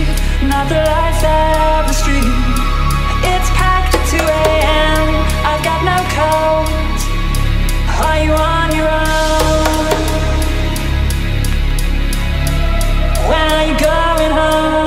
not 0.53 0.69
the 0.69 0.77
light 0.77 1.17
side 1.25 1.81
of 1.81 1.85
the 1.89 1.97
street. 2.03 2.37
It's 3.33 3.49
packed 3.57 3.97
at 3.97 4.05
2 4.13 4.21
a.m. 4.45 5.07
I've 5.51 5.65
got 5.65 5.81
no 5.89 5.99
coat. 6.21 7.01
Are 8.05 8.19
you 8.25 8.33
on 8.37 8.69
your 8.77 8.91
own? 8.93 9.65
When 13.31 13.47
are 13.57 13.67
you 13.71 13.77
going 13.81 14.33
home? 14.37 14.86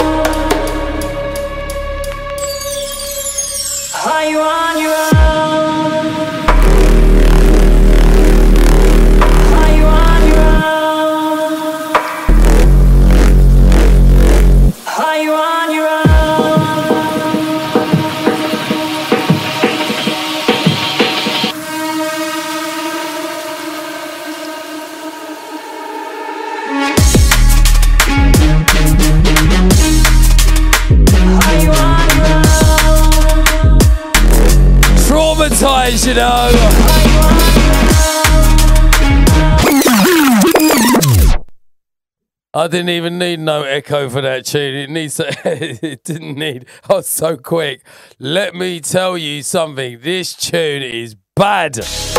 Didn't 42.69 42.89
even 42.89 43.19
need 43.19 43.39
no 43.39 43.63
echo 43.63 44.09
for 44.09 44.21
that 44.21 44.45
tune. 44.45 44.75
It 44.75 44.89
needs 44.89 45.15
to, 45.15 45.27
it 45.45 46.03
didn't 46.03 46.37
need. 46.37 46.65
I 46.89 46.93
was 46.93 47.07
so 47.07 47.37
quick. 47.37 47.85
Let 48.19 48.55
me 48.55 48.79
tell 48.79 49.17
you 49.17 49.43
something. 49.43 49.99
This 50.01 50.35
tune 50.35 50.83
is 50.83 51.15
bad. 51.35 51.77
It's 51.77 52.15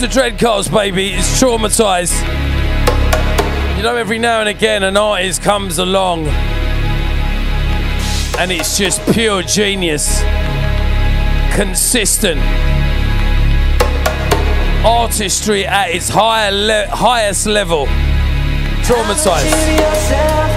the 0.00 0.06
Dreadcast, 0.06 0.72
baby. 0.72 1.10
It's 1.10 1.40
traumatized. 1.40 2.20
You 3.76 3.82
know, 3.82 3.96
every 3.96 4.18
now 4.18 4.40
and 4.40 4.48
again, 4.48 4.82
an 4.82 4.96
artist 4.96 5.42
comes 5.42 5.78
along 5.78 6.26
and 8.38 8.50
it's 8.50 8.76
just 8.76 9.00
pure 9.12 9.42
genius, 9.42 10.22
consistent 11.54 12.40
artistry 14.84 15.66
at 15.66 15.90
its 15.90 16.08
higher 16.08 16.50
le- 16.50 16.88
highest 16.88 17.46
level. 17.46 17.86
Traumatized. 18.84 20.54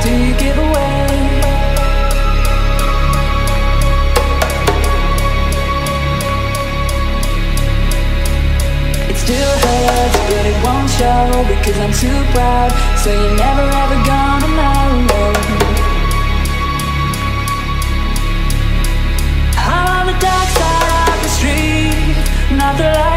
Still 9.28 9.58
hurts, 9.60 10.18
but 10.30 10.44
it 10.48 10.58
won't 10.64 10.90
show 10.90 11.44
because 11.52 11.78
I'm 11.84 11.92
too 11.92 12.20
proud. 12.32 12.72
So 13.04 13.12
you're 13.12 13.36
never 13.36 13.66
ever 13.84 14.00
gonna 14.08 14.50
know. 14.56 14.88
I'm 19.58 20.08
the 20.08 20.18
dark 20.20 20.50
side 20.60 21.12
of 21.16 21.20
the 21.24 21.32
street, 21.38 22.16
not 22.56 22.78
the 22.78 22.88
light 22.98 23.17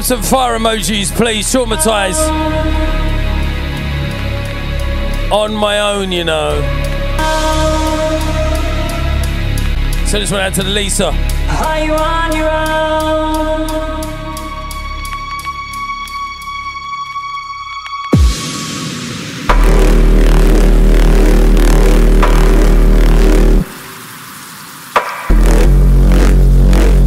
have 0.00 0.06
some 0.06 0.22
fire 0.22 0.58
emojis, 0.58 1.14
please? 1.14 1.46
Traumatized. 1.52 2.26
On 5.30 5.54
my 5.54 5.78
own, 5.80 6.10
you 6.10 6.24
know. 6.24 6.58
Send 10.06 10.22
this 10.22 10.30
one 10.30 10.40
out 10.40 10.54
to 10.54 10.62
the 10.62 10.70
Lisa. 10.70 11.08
Are 11.08 11.84
you 11.84 11.92
on 11.92 12.34
your 12.34 12.48
own? 12.48 12.80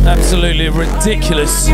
Absolutely 0.05 0.69
ridiculous. 0.69 1.69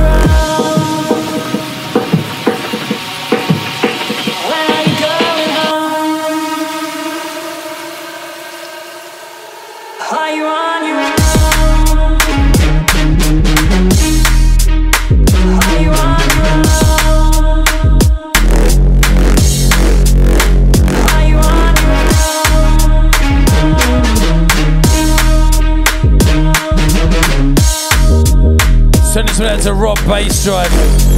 To 29.61 29.73
Rob 29.73 29.97
Bass 30.05 30.43
Drive. 30.43 31.08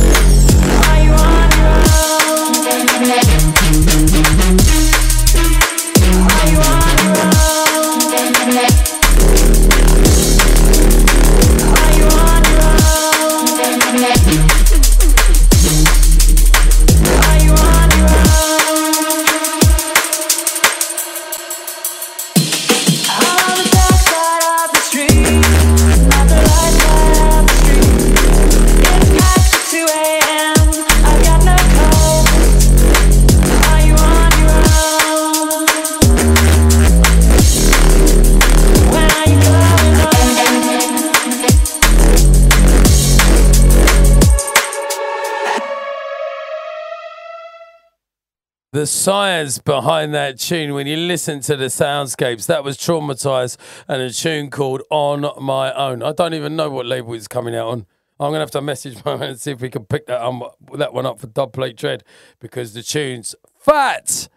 The 48.82 48.88
science 48.88 49.60
behind 49.60 50.12
that 50.16 50.40
tune, 50.40 50.74
when 50.74 50.88
you 50.88 50.98
listen 50.98 51.40
to 51.42 51.56
the 51.56 51.66
soundscapes, 51.66 52.48
that 52.48 52.64
was 52.64 52.80
traumatized 52.80 53.58
and 53.88 54.02
a 54.02 54.10
tune 54.12 54.50
called 54.50 54.82
On 54.90 55.24
My 55.40 55.72
Own. 55.72 56.02
I 56.02 56.14
don't 56.14 56.34
even 56.34 56.56
know 56.56 56.72
what 56.72 56.88
label 56.88 57.14
it's 57.14 57.28
coming 57.28 57.56
out 57.56 57.68
on. 57.68 57.86
I'm 58.20 58.30
gonna 58.32 58.40
have 58.40 58.50
to 58.50 58.62
message 58.62 58.98
my 59.06 59.18
man 59.18 59.30
and 59.30 59.40
see 59.40 59.52
if 59.52 59.62
we 59.62 59.70
can 59.70 59.86
pick 59.86 60.08
that 60.08 60.20
um, 60.20 60.44
that 60.80 60.96
one 60.96 61.06
up 61.06 61.20
for 61.20 61.28
Dubplate 61.28 61.76
Dread 61.76 62.04
because 62.40 62.74
the 62.74 62.82
tune's 62.82 63.36
fat. 63.60 64.28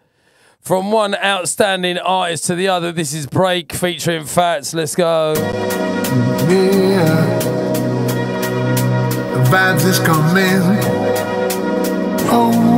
from 0.61 0.91
one 0.91 1.15
outstanding 1.15 1.97
artist 1.97 2.45
to 2.45 2.53
the 2.53 2.67
other. 2.67 2.91
This 2.91 3.15
is 3.15 3.25
Break 3.25 3.73
featuring 3.73 4.25
Fats. 4.27 4.75
Let's 4.75 4.93
go. 4.93 5.33
Yeah. 6.47 7.39
The 9.33 9.49
vibes 9.49 9.85
is 9.85 9.97
coming. 9.97 10.61
Oh, 12.31 12.74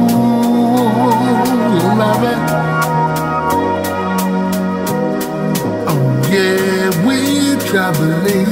yeah, 6.38 7.06
we're 7.06 7.60
traveling. 7.70 8.48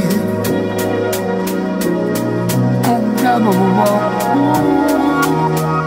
Oh, 2.92 3.02
come 3.22 3.48
on. 3.48 4.10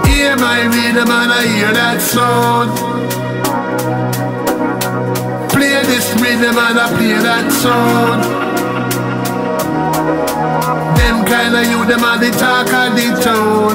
Hear 0.07 0.35
my 0.37 0.61
rhythm 0.75 1.11
and 1.11 1.33
I 1.33 1.47
hear 1.55 1.73
that 1.73 2.01
sound. 2.01 2.71
Play 5.51 5.83
this 5.91 6.07
rhythm 6.23 6.57
and 6.67 6.79
I 6.79 6.87
play 6.97 7.19
that 7.29 7.47
song. 7.63 8.21
Them 10.99 11.17
kind 11.27 11.55
of 11.57 11.65
you, 11.71 11.81
them 11.91 12.05
are 12.05 12.19
the 12.19 12.31
talk 12.43 12.73
of 12.83 12.95
the 12.99 13.09
town. 13.27 13.75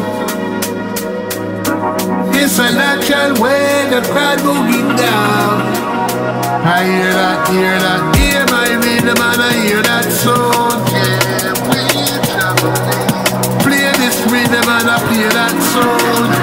It's 2.36 2.60
a 2.60 2.72
natural 2.72 3.34
way 3.42 3.88
the 3.90 4.02
crowd 4.12 4.40
moving 4.44 4.96
down. 4.96 5.93
I 6.24 6.84
hear 6.84 7.12
that, 7.12 7.48
hear 7.50 7.76
that, 7.80 8.16
hear 8.16 8.46
my 8.48 8.68
rhythm 8.84 9.20
and 9.20 9.42
I 9.42 9.54
hear 9.66 9.82
that 9.84 10.06
sound. 10.12 10.88
Yeah, 10.92 11.52
we 11.68 11.84
traveling. 12.32 13.60
Play 13.64 13.92
this 14.00 14.18
rhythm 14.32 14.64
and 14.64 14.90
I 14.90 14.98
play 15.08 15.28
that 15.28 15.56
sound. 15.74 16.43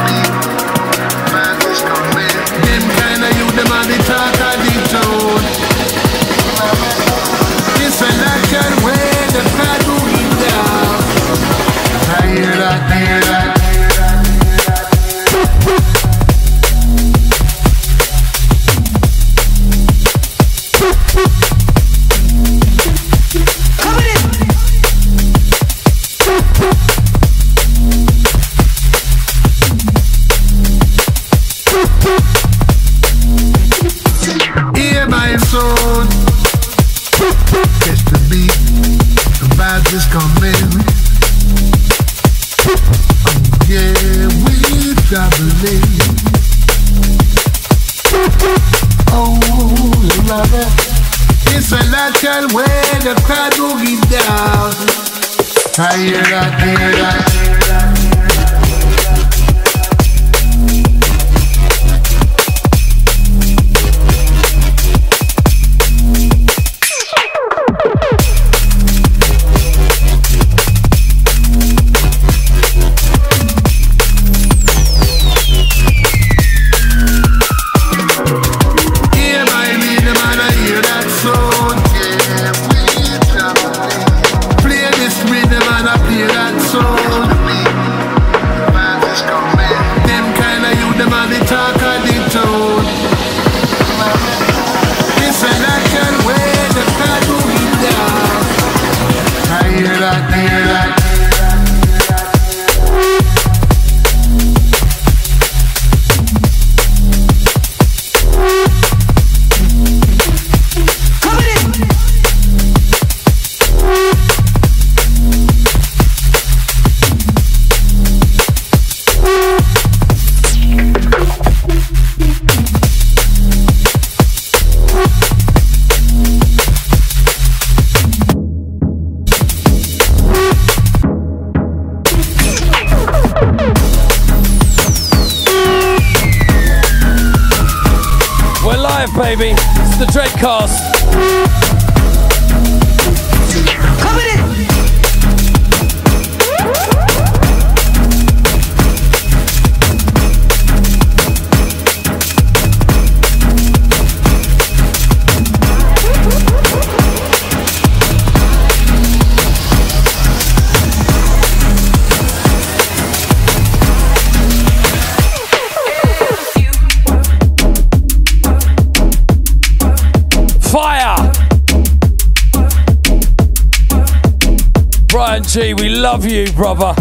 You, 176.31 176.47
brother. 176.53 176.95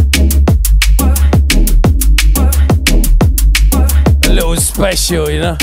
A 4.24 4.30
little 4.30 4.56
special, 4.56 5.30
you 5.30 5.40
know? 5.40 5.58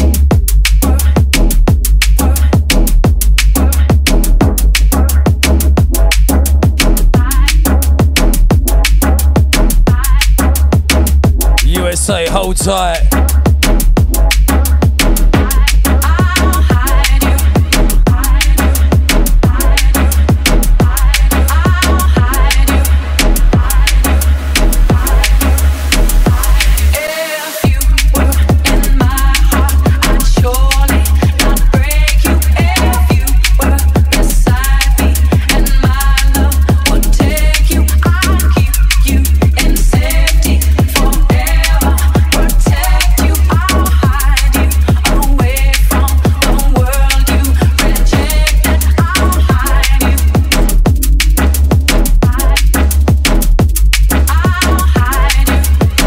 USA, 11.65 12.29
hold 12.29 12.57
tight. 12.57 13.26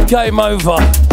Game 0.10 0.39
over. 0.39 1.09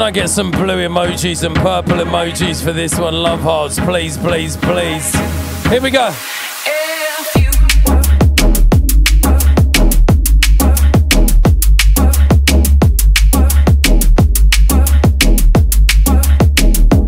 Can 0.00 0.06
I 0.06 0.12
get 0.12 0.30
some 0.30 0.50
blue 0.50 0.88
emojis 0.88 1.44
and 1.44 1.54
purple 1.54 1.98
emojis 1.98 2.64
for 2.64 2.72
this 2.72 2.98
one? 2.98 3.12
Love 3.12 3.40
hearts, 3.40 3.78
please, 3.78 4.16
please, 4.16 4.56
please. 4.56 5.12
Here 5.68 5.82
we 5.82 5.90
go. 5.90 6.10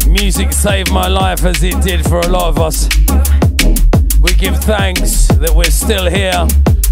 Music 0.07 0.53
saved 0.53 0.93
my 0.93 1.09
life 1.09 1.47
as 1.47 1.63
it 1.63 1.83
did 1.83 2.05
for 2.05 2.21
a 2.21 2.29
lot 2.29 2.49
of 2.49 2.59
us. 2.59 2.91
We 4.21 4.35
give 4.35 4.59
thanks 4.65 5.29
that 5.29 5.55
we're 5.57 5.65
still 5.71 6.11
here 6.11 6.47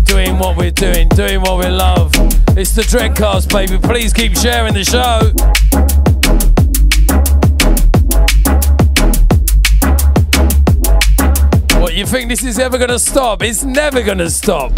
doing 0.05 0.39
what 0.39 0.57
we're 0.57 0.71
doing, 0.71 1.11
doing 1.11 1.43
what 1.43 1.59
we 1.59 1.69
love. 1.69 2.11
It's 2.57 2.75
the 2.75 2.87
Dreadcast, 2.89 3.53
baby. 3.53 3.77
Please 3.77 4.15
keep 4.15 4.35
sharing 4.35 4.73
the 4.73 4.83
show. 4.83 5.60
You 12.01 12.07
think 12.07 12.31
this 12.31 12.43
is 12.43 12.59
ever 12.59 12.79
gonna 12.79 12.99
stop? 12.99 13.43
It's 13.43 13.63
never 13.63 14.01
gonna 14.01 14.31
stop. 14.31 14.73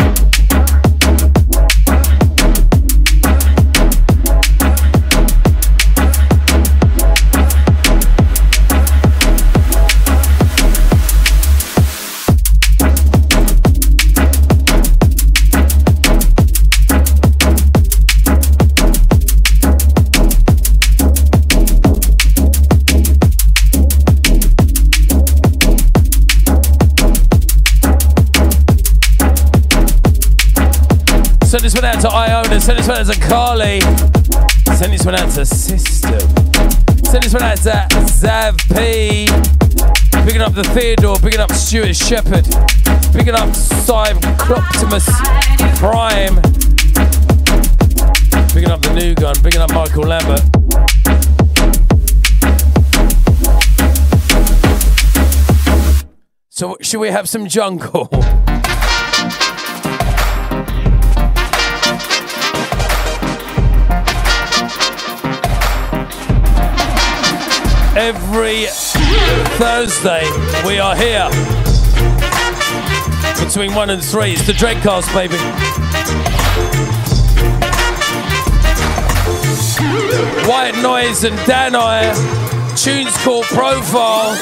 To 32.03 32.09
Iona. 32.09 32.61
Send 32.61 32.81
this 32.81 32.89
one 32.89 32.99
out 32.99 33.07
to 33.07 33.21
Carly. 33.21 33.81
Send 34.77 34.93
this 34.93 35.05
one 35.05 35.15
out 35.15 35.31
to 35.31 35.47
System. 35.47 36.19
Send 37.05 37.23
this 37.23 37.33
one 37.33 37.45
out 37.45 37.59
to 37.59 37.87
Zav 38.11 38.59
P. 38.75 39.27
Picking 40.25 40.41
up 40.41 40.53
the 40.53 40.65
Theodore. 40.75 41.17
Picking 41.19 41.39
up 41.39 41.53
Stuart 41.53 41.95
Shepherd. 41.95 42.45
Picking 43.13 43.35
up 43.35 43.55
Simon 43.55 44.21
Cloptimus 44.37 45.07
Prime. 45.79 46.35
Picking 48.49 48.71
up 48.71 48.83
the 48.83 48.95
new 48.95 49.15
gun. 49.15 49.37
Picking 49.37 49.61
up 49.61 49.73
Michael 49.73 50.03
Lambert. 50.03 50.43
So, 56.49 56.77
should 56.81 56.99
we 56.99 57.11
have 57.11 57.29
some 57.29 57.47
jungle? 57.47 58.09
Every 68.05 68.67
Thursday, 69.59 70.25
we 70.67 70.81
are 70.81 70.97
here 70.97 71.31
between 73.39 73.77
one 73.77 73.91
and 73.91 74.03
three. 74.03 74.33
It's 74.33 74.45
the 74.45 74.53
Dreadcast, 74.53 75.07
baby. 75.15 75.37
White 80.51 80.75
Noise 80.83 81.23
and 81.23 81.39
Danai. 81.47 82.11
Tunes 82.77 83.17
called 83.19 83.45
Profile. 83.45 84.35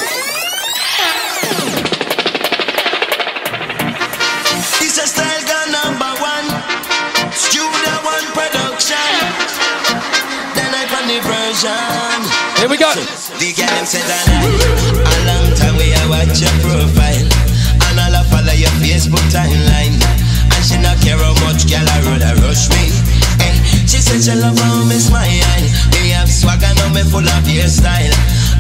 This 4.81 4.97
a 4.97 5.07
style 5.07 5.45
gun 5.45 5.71
number 5.71 6.13
one. 6.19 6.49
Studio 7.31 7.93
one 8.09 8.25
production. 8.33 8.97
Then 10.57 10.73
I 10.73 10.87
version. 11.29 12.59
Here 12.59 12.69
we 12.71 12.79
go. 12.79 13.30
The 13.41 13.57
girl 13.57 13.73
them 13.73 13.89
said 13.89 14.05
that 14.05 14.29
a 15.01 15.17
long 15.25 15.49
time 15.57 15.73
we 15.81 15.89
I 15.97 16.05
watch 16.13 16.45
your 16.45 16.53
profile 16.61 17.25
and 17.89 17.97
all 17.97 18.13
I 18.13 18.21
follow 18.29 18.53
your 18.53 18.69
Facebook 18.85 19.25
timeline. 19.33 19.97
And 19.97 20.61
she 20.61 20.77
not 20.77 21.01
care 21.01 21.17
how 21.17 21.33
much 21.49 21.65
girl 21.65 21.81
I 21.81 22.05
rather 22.05 22.37
rush 22.45 22.69
me. 22.69 22.93
Hey, 23.41 23.57
she 23.89 24.05
said 24.05 24.21
she 24.21 24.37
love 24.37 24.61
how 24.61 24.85
me 24.85 25.01
smile. 25.01 25.65
Me 25.97 26.13
have 26.13 26.29
swagger 26.29 26.69
now 26.85 26.93
me 26.93 27.01
full 27.09 27.25
of 27.25 27.49
your 27.49 27.65
style. 27.73 28.13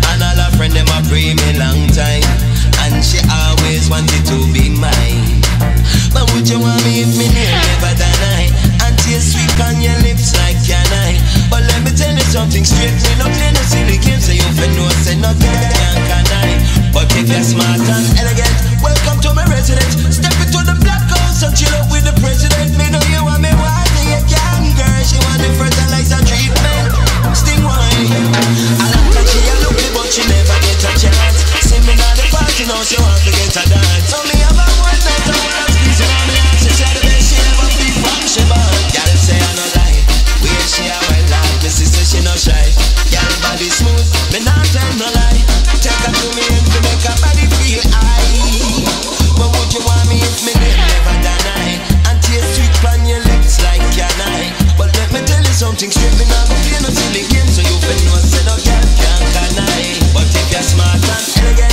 And 0.08 0.24
all 0.24 0.40
her 0.40 0.48
friend 0.56 0.72
them 0.72 0.88
a 0.88 1.04
pray 1.12 1.36
me 1.36 1.48
long 1.60 1.84
time. 1.92 2.24
And 2.88 3.04
she 3.04 3.20
always 3.28 3.84
wanted 3.92 4.24
to 4.32 4.48
be 4.48 4.72
mine. 4.72 5.44
But 6.08 6.24
would 6.32 6.48
you 6.48 6.56
want 6.56 6.80
me 6.88 7.04
if 7.04 7.12
me 7.20 7.28
name 7.28 7.52
never 7.52 7.92
deny? 8.00 8.48
And 8.80 8.96
taste 9.04 9.36
sweet 9.36 9.60
on 9.60 9.76
your 9.84 10.00
lips 10.00 10.32
like 10.40 10.56
can 10.64 10.88
I? 11.04 11.20
But 11.52 11.68
let 11.68 11.84
me 11.84 11.92
tell 11.92 12.16
you 12.16 12.24
something 12.32 12.64
straight. 12.64 12.96
Me 12.96 13.12
no 13.20 13.28
play 13.28 13.49
silly 14.20 14.38
so 14.38 14.46
you 14.46 14.48
fin 14.54 14.70
know 14.76 14.88
say 15.00 15.16
no 15.16 15.32
girl 15.32 15.64
can 15.72 15.96
can 16.04 16.26
I? 16.28 16.48
But 16.92 17.08
if 17.16 17.28
you're 17.28 17.42
smart 17.42 17.80
and 17.80 18.06
elegant, 18.20 18.54
welcome 18.84 19.20
to 19.24 19.30
my 19.32 19.44
residence. 19.48 19.96
Step 20.12 20.34
into 20.42 20.60
the 20.66 20.76
black 20.82 21.06
house 21.08 21.42
and 21.42 21.54
chill 21.56 21.72
up 21.78 21.88
with 21.88 22.04
the 22.04 22.14
president. 22.20 22.76
Me 22.76 22.90
know 22.90 23.00
you 23.08 23.22
want 23.24 23.40
me 23.40 23.50
and 23.50 24.08
you 24.10 24.20
can, 24.28 24.62
girl. 24.76 25.00
She 25.06 25.16
want 25.24 25.40
the 25.40 25.50
fertilizer 25.56 26.20
treatment, 26.26 26.90
sting 27.32 27.62
wine. 27.62 28.10
I 28.82 28.86
like 28.90 29.10
that 29.14 29.26
she 29.30 29.40
a 29.40 29.54
looky, 29.64 29.88
but 29.94 30.10
she 30.10 30.22
never 30.26 30.58
get 30.66 30.82
a 30.82 30.90
chance. 30.98 31.38
See 31.64 31.80
me 31.86 31.94
now 31.94 32.12
the 32.18 32.26
party 32.34 32.66
now, 32.66 32.82
she 32.82 32.98
want 32.98 33.22
to 33.24 33.30
get 33.30 33.54
a 33.56 33.64
dance. 33.70 34.10
So 34.10 34.18
me 34.26 34.36
have 34.42 34.58
one 34.58 35.00
night, 35.06 35.26
I 35.30 35.36
wanna 35.38 35.66
squeeze 35.70 36.00
her 36.02 36.10
on 36.10 36.26
me 36.26 36.36
ass. 36.42 36.58
She 36.66 36.70
said 36.74 36.92
the 36.98 37.02
best 37.06 37.24
she 37.30 37.38
ever 37.38 37.68
feel 37.78 37.96
from 38.02 38.22
she 38.26 38.42
born. 38.50 38.82
Girl 38.90 39.14
say 39.14 39.38
I 39.38 39.50
no 39.54 39.66
lie, 39.78 40.00
where 40.42 40.66
she 40.66 40.84
a 40.90 40.98
well 40.98 41.24
like 41.30 41.56
me 41.62 41.70
sister 41.70 42.02
she 42.02 42.18
no 42.26 42.34
shy. 42.34 42.89
Body 43.50 43.66
smooth, 43.66 44.06
me 44.30 44.38
not 44.46 44.62
tell 44.70 44.94
no 44.94 45.10
lie. 45.10 45.42
Take 45.82 45.90
her 45.90 46.12
to 46.14 46.26
me 46.38 46.46
and 46.54 46.66
to 46.70 46.78
make 46.86 47.02
her 47.02 47.18
body 47.18 47.50
feel 47.58 47.82
high. 47.90 48.86
But 49.34 49.50
would 49.50 49.74
you 49.74 49.82
want 49.82 50.06
me 50.06 50.22
if 50.22 50.46
me 50.46 50.54
name 50.54 50.78
never 50.78 51.18
deny? 51.18 51.82
And 52.06 52.22
taste 52.22 52.46
sweet 52.54 52.70
on 52.86 53.02
your 53.10 53.18
lips 53.18 53.58
like 53.66 53.82
can 53.90 54.14
I? 54.22 54.54
But 54.78 54.94
let 54.94 55.10
me 55.10 55.18
tell 55.26 55.42
you 55.42 55.50
something 55.50 55.90
straight, 55.90 56.14
me 56.14 56.30
not 56.30 56.46
play 56.46 56.78
no 56.78 56.94
silly 56.94 57.26
game, 57.26 57.50
so 57.50 57.66
you 57.66 57.74
fin 57.82 57.98
know 58.06 58.22
say 58.22 58.38
no 58.46 58.54
girl 58.54 58.86
can 59.02 59.18
can 59.34 59.66
I? 59.66 59.98
But 60.14 60.30
if 60.30 60.46
you're 60.54 60.62
smart 60.62 61.02
and 61.02 61.26
elegant, 61.42 61.69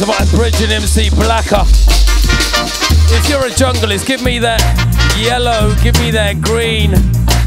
to 0.00 0.06
my 0.06 0.24
Bridget 0.30 0.70
MC 0.70 1.10
Blacker. 1.10 1.60
If 3.12 3.28
you're 3.28 3.44
a 3.44 3.50
junglist, 3.50 4.06
give 4.06 4.22
me 4.22 4.38
that 4.38 4.62
yellow, 5.20 5.74
give 5.82 5.98
me 6.00 6.10
that 6.12 6.40
green, 6.40 6.92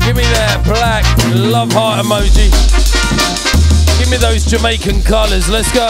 give 0.05 0.15
me 0.15 0.21
that 0.37 0.61
black 0.61 1.01
love 1.33 1.71
heart 1.73 2.05
emoji. 2.05 2.53
Give 3.97 4.09
me 4.11 4.17
those 4.17 4.45
Jamaican 4.45 5.01
colours. 5.01 5.49
Let's 5.49 5.71
go. 5.73 5.89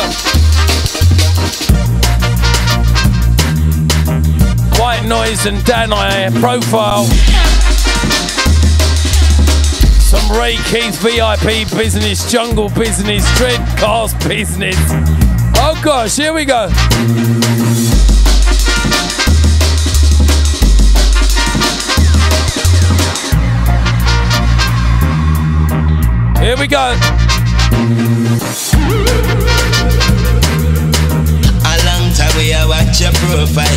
White 4.80 5.04
Noise 5.04 5.46
and 5.46 5.60
Dan 5.66 5.92
I 5.92 6.30
profile. 6.40 7.04
Some 10.00 10.32
Ray 10.38 10.56
Keith 10.72 10.96
VIP 11.04 11.68
business, 11.76 12.32
jungle 12.32 12.70
business, 12.70 13.28
dreadcast 13.36 14.16
business. 14.30 15.23
Gosh, 15.84 16.16
here 16.16 16.32
we 16.32 16.46
go. 16.46 16.70
Here 26.40 26.56
we 26.58 26.68
go. 26.68 26.96
A 31.60 31.76
long 31.84 32.14
time 32.16 32.32
we 32.38 32.54
a 32.54 32.66
watch 32.66 33.02
your 33.02 33.12
profile. 33.20 33.68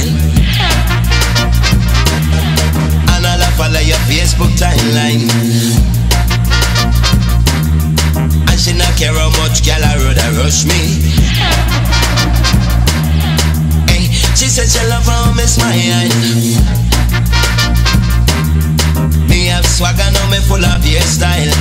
And 3.11 3.27
all 3.27 3.43
I 3.43 3.51
follow 3.59 3.81
your 3.81 3.99
Facebook 4.07 4.55
timeline. 4.55 5.27
And 8.49 8.61
she 8.61 8.75
not 8.79 8.97
care 8.97 9.13
how 9.13 9.31
much 9.43 9.65
gal 9.65 9.83
I 9.83 9.97
rush 10.39 10.65
me. 10.67 11.36
Said 14.57 14.73
she 14.73 14.89
love 14.89 15.05
how 15.05 15.35
me 15.35 15.43
smile. 15.45 16.09
Me 19.29 19.47
have 19.53 19.67
swagger 19.67 20.11
now 20.13 20.31
me 20.31 20.39
full 20.49 20.65
of 20.65 20.81
your 20.87 21.03
style. 21.03 21.53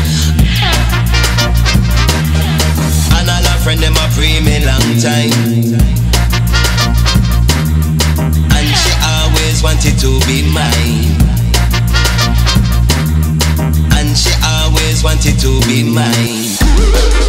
And 3.20 3.30
all 3.30 3.44
her 3.44 3.60
friend 3.64 3.82
them 3.82 3.96
a 4.00 4.08
pre 4.16 4.40
me 4.40 4.64
long 4.64 4.96
time. 5.04 5.76
And 8.56 8.68
she 8.80 8.94
always 9.04 9.62
wanted 9.62 10.00
to 10.00 10.20
be 10.24 10.48
mine. 10.56 11.20
And 13.92 14.16
she 14.16 14.32
always 14.42 15.04
wanted 15.04 15.38
to 15.42 15.60
be 15.68 15.84
mine. 15.84 17.25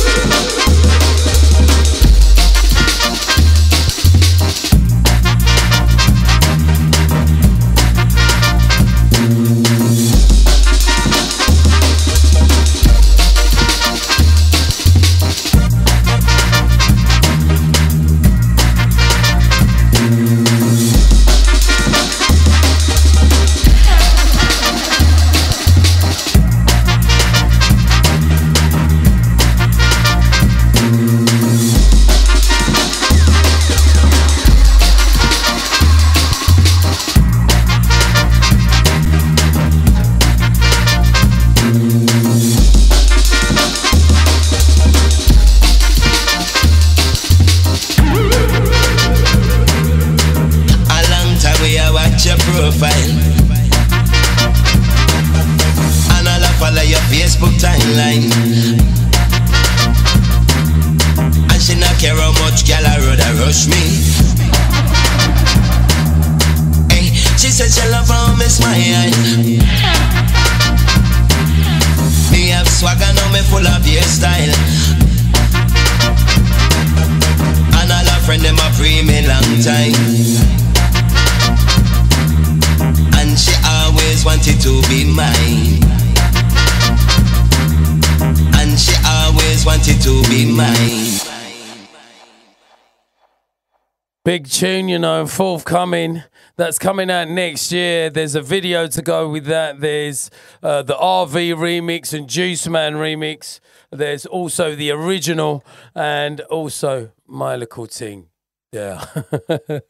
Tune, 94.57 94.89
you 94.89 94.99
know, 94.99 95.27
forthcoming. 95.27 96.23
That's 96.57 96.79
coming 96.79 97.11
out 97.11 97.29
next 97.29 97.71
year. 97.73 98.09
There's 98.09 98.35
a 98.35 98.41
video 98.41 98.87
to 98.87 99.03
go 99.03 99.29
with 99.29 99.45
that. 99.47 99.83
There's 99.83 100.31
uh, 100.63 100.83
the 100.83 100.95
RV 100.95 101.57
remix 101.57 102.15
and 102.17 102.27
Juice 102.27 102.67
Man 102.67 102.95
remix. 102.95 103.61
There's 103.91 104.25
also 104.25 104.75
the 104.75 104.91
original 104.93 105.63
and 105.95 106.41
also 106.43 107.11
my 107.27 107.55
little 107.55 107.87
ting. 107.87 108.29
Yeah. 108.73 109.05
Do 109.69 109.83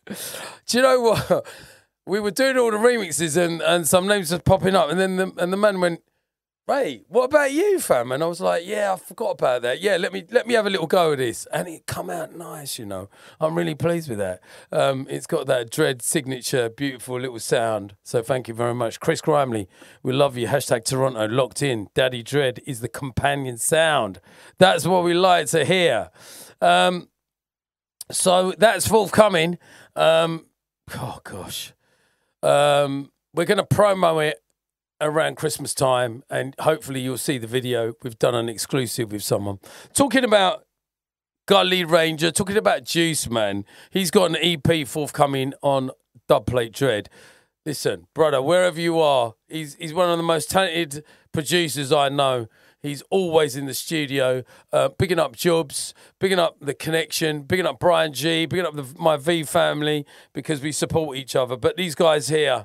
you 0.71 0.83
know 0.83 1.01
what? 1.01 1.47
We 2.05 2.19
were 2.19 2.33
doing 2.33 2.59
all 2.59 2.73
the 2.73 2.79
remixes 2.79 3.37
and, 3.37 3.63
and 3.63 3.87
some 3.87 4.09
names 4.09 4.33
were 4.33 4.41
popping 4.41 4.75
up, 4.75 4.91
and 4.91 4.99
then 4.99 5.17
the, 5.17 5.33
and 5.39 5.53
the 5.53 5.57
man 5.57 5.81
went, 5.81 6.03
Ray, 6.69 7.05
what 7.07 7.27
about 7.27 7.53
you, 7.53 7.79
fam? 7.79 8.11
And 8.11 8.25
I 8.25 8.27
was 8.27 8.41
like, 8.41 8.67
yeah, 8.67 8.93
I 8.93 8.97
forgot 8.97 9.31
about 9.31 9.63
that. 9.63 9.81
Yeah, 9.81 9.99
let 9.99 10.13
me 10.13 10.25
let 10.33 10.49
me 10.49 10.55
have 10.55 10.67
a 10.67 10.71
little 10.71 10.89
go 10.89 11.13
at 11.13 11.19
this, 11.19 11.47
and 11.53 11.69
it 11.69 11.87
come 11.87 12.11
out 12.11 12.35
nice. 12.35 12.77
You 12.77 12.87
know, 12.87 13.09
I'm 13.41 13.55
really 13.55 13.77
pleased 13.77 14.09
with 14.09 14.19
that. 14.19 14.41
Um, 14.73 15.07
it's 15.09 15.29
got 15.29 15.47
that 15.47 15.71
dread 15.71 16.03
signature, 16.03 16.69
beautiful 16.69 17.21
little 17.21 17.39
sound. 17.39 17.95
So 18.03 18.21
thank 18.21 18.49
you 18.49 18.55
very 18.55 18.75
much, 18.75 18.99
Chris 18.99 19.21
Grimley. 19.21 19.69
We 20.03 20.13
love 20.13 20.37
you. 20.37 20.49
Hashtag 20.49 20.85
Toronto 20.85 21.29
locked 21.29 21.63
in. 21.63 21.89
Daddy 21.95 22.25
Dread 22.25 22.59
is 22.67 22.81
the 22.81 22.89
companion 22.89 23.59
sound. 23.59 24.21
That's 24.59 24.89
what 24.89 25.05
we 25.05 25.15
like 25.15 25.47
to 25.49 25.65
hear. 25.65 26.11
Um, 26.61 27.11
so 28.11 28.55
that's 28.59 28.89
forthcoming. 28.89 29.59
Um, 29.95 30.47
oh 30.97 31.21
gosh, 31.23 31.75
um, 32.43 33.13
we're 33.33 33.45
to 33.45 33.63
promo 33.63 34.27
it 34.29 34.41
around 35.01 35.37
Christmas 35.37 35.75
time, 35.75 36.23
and 36.31 36.55
hopefully 36.61 37.01
you'll 37.01 37.19
see 37.19 37.39
the 37.39 37.47
video. 37.47 37.95
We've 38.03 38.19
done 38.19 38.35
an 38.35 38.49
exclusive 38.49 39.13
with 39.13 39.23
someone 39.23 39.59
talking 39.93 40.25
about 40.25 40.65
Gully 41.47 41.85
Ranger, 41.85 42.31
talking 42.31 42.57
about 42.57 42.85
Juice 42.85 43.31
Man. 43.31 43.65
He's 43.91 44.11
got 44.11 44.31
an 44.31 44.37
EP 44.41 44.87
forthcoming 44.87 45.55
on 45.63 45.91
Dubplate 46.29 46.73
Dread. 46.73 47.09
Listen, 47.65 48.07
brother, 48.15 48.41
wherever 48.41 48.81
you 48.81 49.01
are, 49.01 49.35
he's 49.49 49.75
he's 49.75 49.93
one 49.93 50.11
of 50.11 50.17
the 50.17 50.23
most 50.23 50.51
talented 50.51 51.05
producers 51.33 51.93
I 51.93 52.09
know. 52.09 52.47
He's 52.81 53.03
always 53.11 53.57
in 53.57 53.67
the 53.67 53.75
studio, 53.75 54.45
uh, 54.73 54.91
picking 54.91 55.19
up 55.19 55.35
jobs, 55.35 55.93
picking 56.21 56.39
up 56.39 56.57
the 56.61 56.75
connection, 56.75 57.45
picking 57.45 57.67
up 57.67 57.81
Brian 57.81 58.13
G, 58.13 58.47
picking 58.47 58.67
up 58.67 58.77
the, 58.77 58.87
my 58.97 59.17
V 59.17 59.43
family 59.43 60.07
because 60.33 60.61
we 60.61 60.71
support 60.71 61.17
each 61.17 61.35
other. 61.35 61.57
But 61.57 61.77
these 61.77 61.97
guys 61.97 62.29
here, 62.29 62.65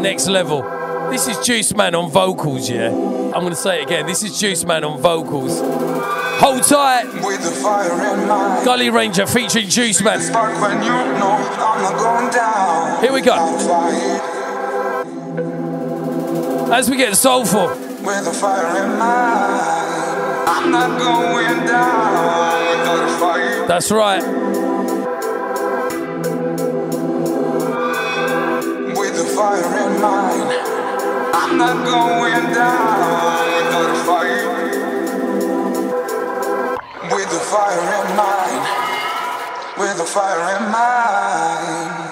next 0.00 0.26
level. 0.26 0.79
This 1.10 1.26
is 1.26 1.44
Juice 1.44 1.74
Man 1.74 1.94
on 1.96 2.08
vocals, 2.10 2.70
yeah? 2.70 2.86
I'm 2.88 3.40
going 3.40 3.50
to 3.50 3.56
say 3.56 3.80
it 3.80 3.86
again. 3.86 4.06
This 4.06 4.22
is 4.22 4.38
Juice 4.38 4.64
Man 4.64 4.84
on 4.84 5.00
vocals. 5.00 5.60
Hold 6.40 6.62
tight. 6.62 7.04
With 7.24 7.42
the 7.42 7.50
fire 7.50 7.90
in 8.14 8.28
mind. 8.28 8.64
Gully 8.64 8.90
Ranger 8.90 9.26
featuring 9.26 9.68
Juice 9.68 10.00
Man. 10.02 10.20
Spark 10.20 10.60
when 10.60 10.82
you 10.82 10.88
know 10.88 11.36
I'm 11.58 11.82
not 11.82 11.98
going 11.98 12.30
down. 12.32 13.02
Here 13.02 13.12
we 13.12 13.20
go. 13.22 13.34
As 16.72 16.88
we 16.88 16.96
get 16.96 17.16
soulful. 17.16 17.68
with 17.68 18.24
the 18.24 18.32
fire 18.32 18.84
in 18.84 18.96
mind. 18.96 19.80
I'm 20.48 20.70
not 20.70 20.98
going 20.98 21.66
down 21.66 22.78
without 22.78 23.04
a 23.04 23.18
fight. 23.18 23.66
That's 23.66 23.90
right. 23.90 24.22
With 28.96 29.16
the 29.16 29.24
fire 29.34 29.88
in 29.88 30.00
mind. 30.00 30.79
Fire 37.50 37.80
in 37.80 38.16
mind. 38.16 38.62
With 39.76 39.96
the 39.96 40.04
fire 40.04 40.56
in 40.56 40.70
mind. 40.70 42.09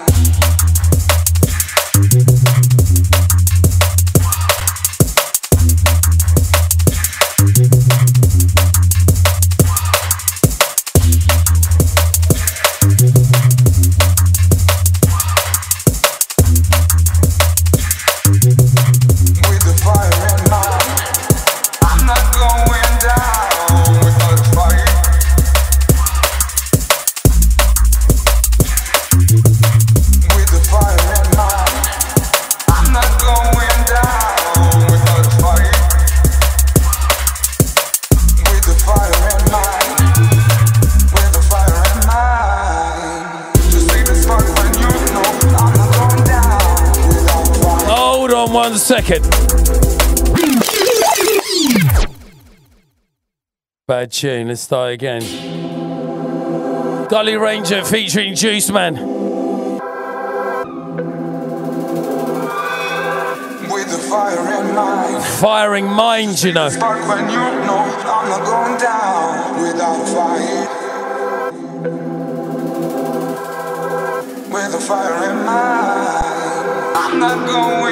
second. 48.79 49.23
Bad 53.87 54.13
tune. 54.13 54.49
Let's 54.49 54.61
start 54.61 54.93
again. 54.93 55.23
Gully 57.09 57.37
Ranger 57.37 57.85
featuring 57.85 58.35
Juice 58.35 58.71
Man. 58.71 58.95
With 63.71 63.91
the 63.91 63.99
firing 64.11 64.75
mind. 64.75 65.25
Firing 65.25 65.87
mind, 65.87 66.43
you 66.43 66.53
know. 66.53 66.69
Spark 66.69 67.07
when 67.09 67.31
you 67.31 67.37
know 67.37 67.79
I'm 68.05 68.29
not 68.29 68.45
going 68.45 68.79
down 68.79 69.63
without 69.63 70.07
fire. 70.09 70.69
With 74.53 74.73
the 74.73 74.81
mind. 75.45 76.29
I'm 76.97 77.19
not 77.19 77.47
going 77.47 77.88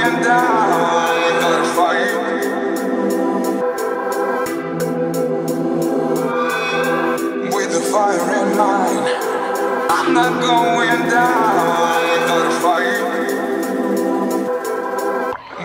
not 10.16 10.40
going 10.40 11.10
down 11.10 12.00
without 12.08 12.52
a. 12.62 12.96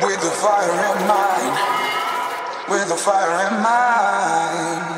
With 0.03 0.23
a 0.31 0.33
fire 0.43 0.79
in 0.91 1.07
mind. 1.07 1.55
With 2.69 2.91
a 2.91 2.97
fire 2.97 3.47
in 3.47 3.63
mind. 3.63 4.90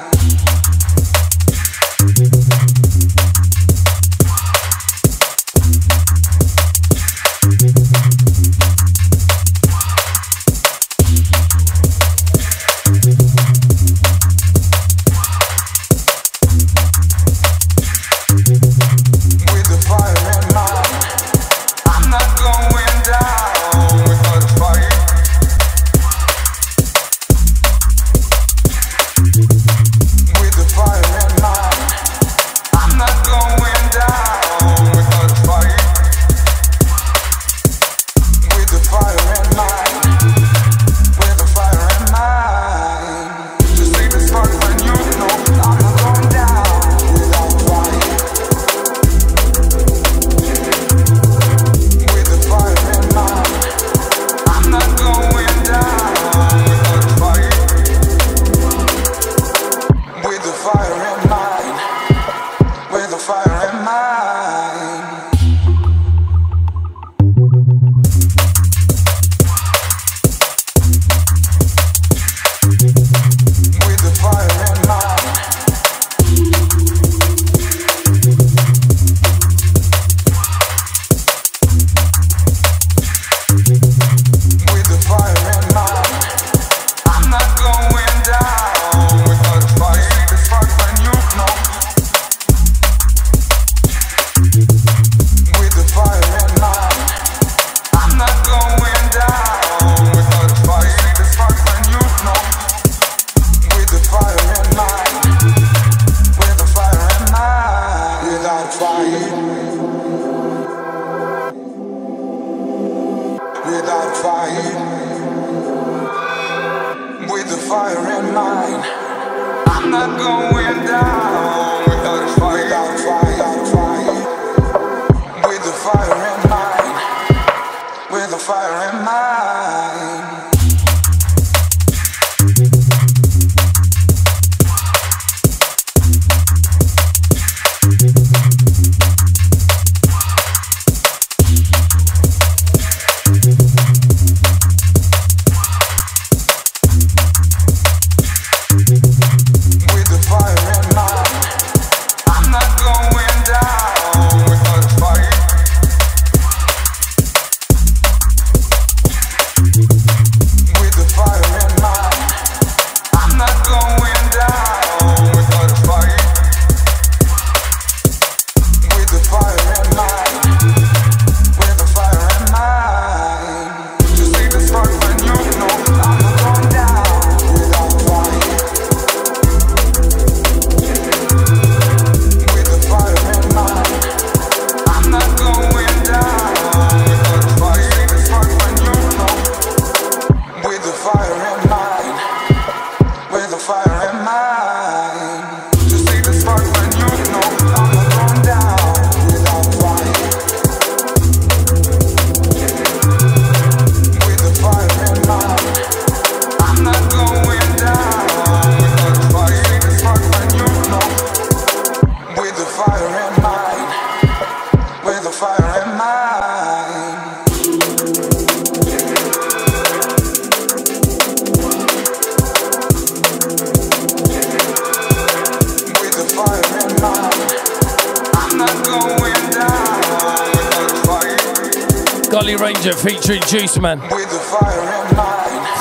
man. 233.84 234.00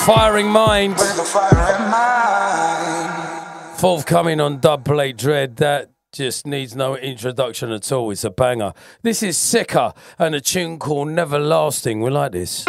Firing 0.05 0.49
Mind. 0.49 0.99
Firing 0.99 1.91
Mind. 1.91 3.79
Forthcoming 3.79 4.41
on 4.41 4.61
Dubplate 4.61 5.17
Dread. 5.17 5.57
That 5.59 5.91
just 6.13 6.45
needs 6.45 6.75
no 6.75 6.97
introduction 6.97 7.71
at 7.71 7.93
all. 7.93 8.11
It's 8.11 8.25
a 8.25 8.31
banger. 8.31 8.73
This 9.03 9.23
is 9.23 9.39
Sicker 9.39 9.93
and 10.19 10.35
a 10.35 10.41
tune 10.41 10.81
called 10.81 11.09
Neverlasting. 11.11 12.03
We 12.03 12.11
like 12.11 12.33
this. 12.33 12.65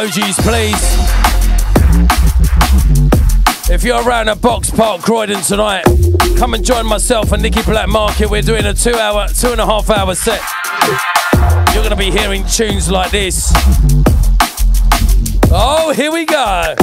Emojis, 0.00 0.38
please? 0.40 0.80
If 3.70 3.84
you're 3.84 4.02
around 4.02 4.28
at 4.28 4.38
Boxpark 4.38 5.02
Croydon 5.02 5.42
tonight, 5.42 5.84
come 6.38 6.54
and 6.54 6.64
join 6.64 6.86
myself 6.86 7.32
and 7.32 7.42
Nicky 7.42 7.60
Blackmarket. 7.60 8.30
We're 8.30 8.40
doing 8.40 8.64
a 8.64 8.72
two 8.72 8.94
hour, 8.94 9.28
two 9.28 9.52
and 9.52 9.60
a 9.60 9.66
half 9.66 9.90
hour 9.90 10.14
set. 10.14 10.40
You're 11.74 11.82
gonna 11.82 11.96
be 11.96 12.10
hearing 12.10 12.46
tunes 12.46 12.90
like 12.90 13.10
this. 13.10 13.52
Oh, 15.52 15.92
here 15.94 16.10
we 16.10 16.24
go. 16.24 16.74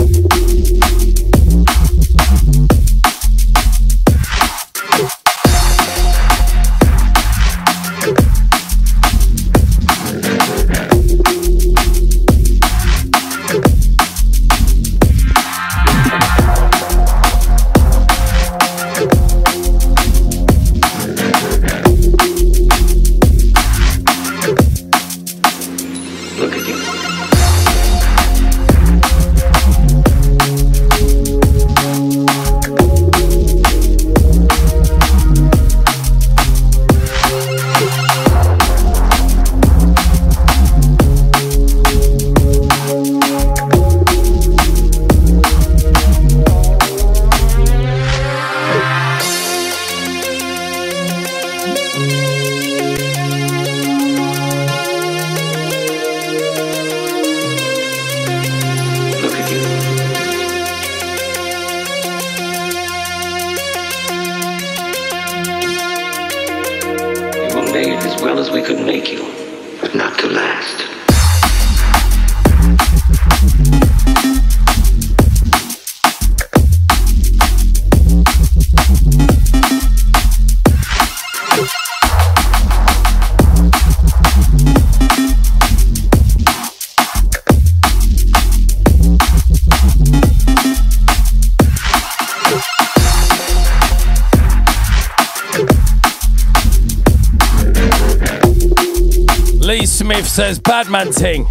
Says 100.87 100.93
Badman 100.93 101.13
ting. 101.13 101.45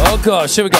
Oh 0.00 0.20
gosh, 0.24 0.56
here 0.56 0.64
we 0.64 0.70
go. 0.70 0.78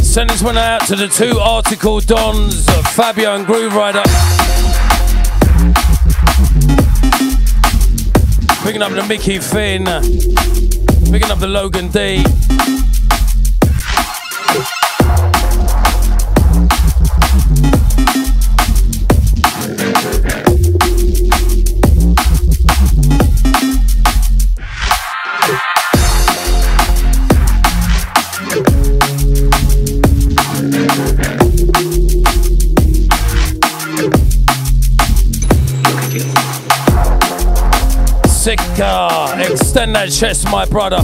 Send 0.00 0.30
this 0.30 0.42
one 0.42 0.56
out 0.56 0.86
to 0.86 0.96
the 0.96 1.08
two 1.08 1.38
article 1.38 2.00
dons, 2.00 2.66
Fabio 2.94 3.34
and 3.34 3.46
Grooverider. 3.46 4.04
Picking 8.64 8.82
up 8.82 8.92
the 8.92 9.04
Mickey 9.08 9.38
Finn, 9.38 9.84
picking 11.10 11.30
up 11.30 11.38
the 11.38 11.48
Logan 11.48 11.88
D. 11.88 12.24
chest, 40.18 40.50
my 40.50 40.64
brother. 40.64 40.98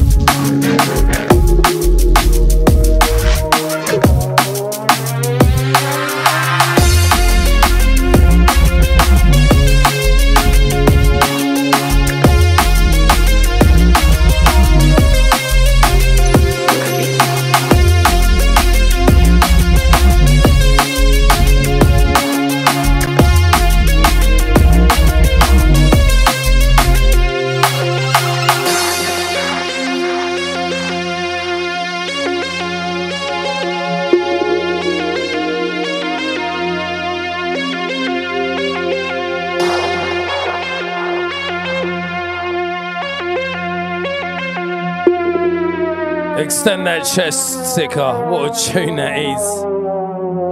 Chest, 47.05 47.75
sicker. 47.75 48.29
What 48.31 48.57
a 48.59 48.73
tune 48.73 48.97
that 48.97 49.19
is. 49.19 49.65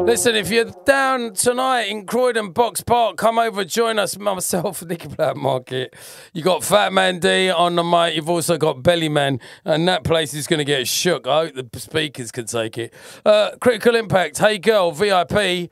Listen, 0.07 0.36
if 0.36 0.50
you're 0.50 0.70
down 0.84 1.32
tonight 1.32 1.84
in 1.84 2.05
Croydon 2.05 2.53
Boxpark, 2.53 3.16
come 3.16 3.38
over, 3.38 3.64
join 3.64 3.98
us, 3.98 4.18
myself, 4.18 4.82
Nicky 4.86 5.09
Blackmarket. 5.09 5.94
You 6.34 6.42
got 6.42 6.62
Fat 6.62 6.92
Man 6.92 7.20
D 7.20 7.48
on 7.50 7.76
the 7.76 7.82
mic. 7.82 8.14
You've 8.14 8.28
also 8.28 8.59
got 8.59 8.82
Belly 8.82 9.09
Man, 9.09 9.40
and 9.64 9.88
that 9.88 10.05
place 10.05 10.34
is 10.34 10.46
going 10.46 10.59
to 10.59 10.64
get 10.64 10.86
shook. 10.86 11.26
I 11.26 11.46
hope 11.46 11.70
the 11.72 11.80
speakers 11.80 12.30
can 12.30 12.44
take 12.44 12.76
it. 12.76 12.92
Uh, 13.24 13.53
Critical 13.61 13.96
Impact. 13.96 14.36
Hey 14.38 14.59
girl, 14.59 14.92
VIP. 14.92 15.70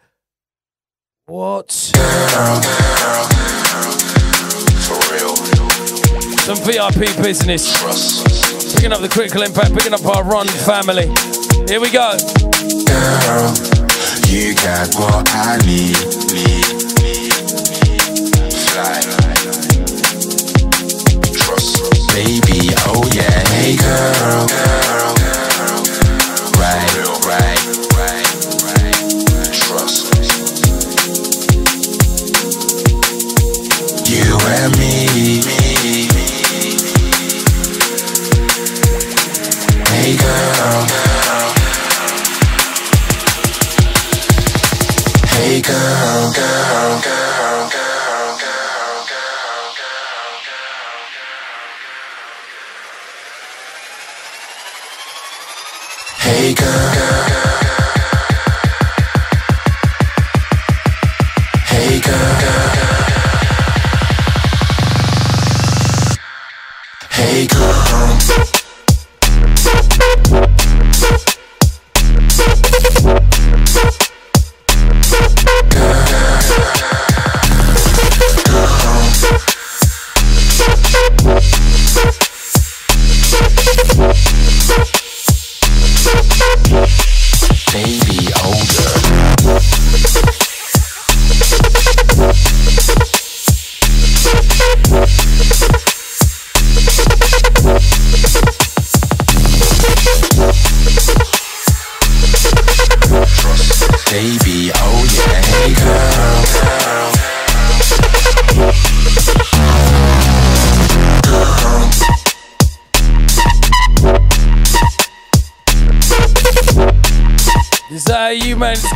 What? 1.27 1.71
Some 6.41 6.57
VIP 6.65 7.17
business. 7.23 8.50
Picking 8.75 8.93
up 8.93 9.01
the 9.01 9.09
Critical 9.09 9.43
Impact, 9.43 9.75
picking 9.75 9.93
up 9.95 10.05
our 10.07 10.25
Run 10.25 10.47
family. 10.47 11.07
Here 11.69 11.81
we 11.81 11.91
go. 11.91 12.17
Girl, 12.87 13.53
you 14.27 14.55
got 14.55 14.89
what 14.97 15.29
I 15.33 15.59
need. 15.67 15.97
Fly, 18.71 19.01
trust, 21.33 22.15
baby, 22.15 22.71
oh 22.89 23.03
yeah. 23.15 23.49
Hey 23.51 23.77
girl, 23.77 24.47
girl, 24.49 24.80
girl, 45.71 46.33
girl, 46.33 47.01
girl, 47.01 47.69
girl, 47.71 48.11
girl, 48.11 48.39
girl, 48.41 49.07
girl. 49.07 49.21
Hey 56.19 56.55
girl. 56.55 56.80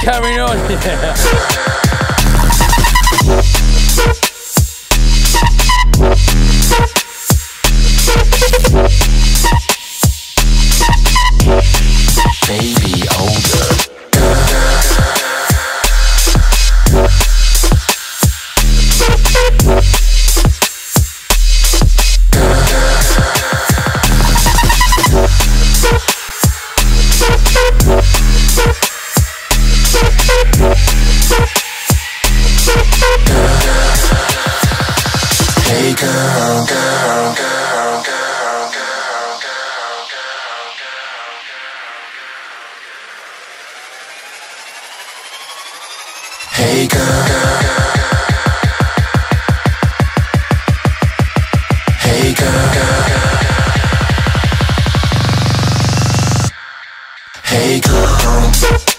carrying 0.04 0.38
on. 0.38 0.54
Yeah. 0.84 1.13
we 57.74 57.80
go. 57.80 58.93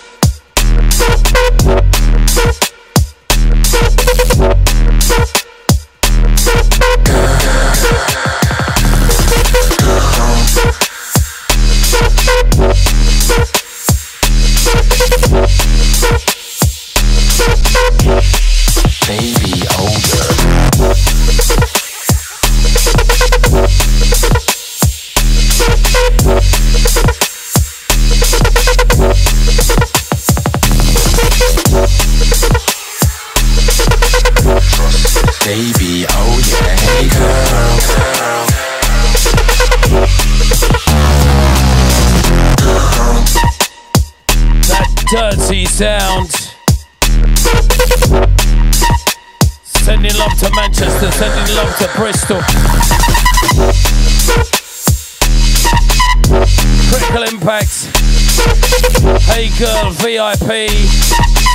Girl 59.58 59.90
VIP 59.92 60.70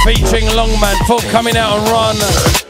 featuring 0.05 0.47
Longman 0.57 0.97
for 1.07 1.19
coming 1.31 1.55
out 1.55 1.79
and 1.79 1.89
run. 1.91 2.70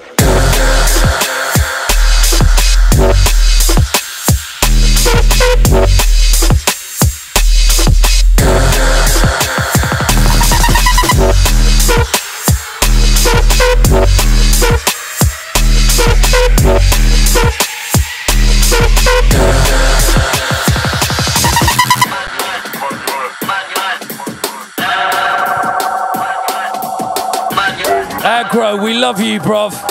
Necro, 28.51 28.83
we 28.83 28.95
love 28.95 29.21
you, 29.21 29.39
bruv. 29.39 29.90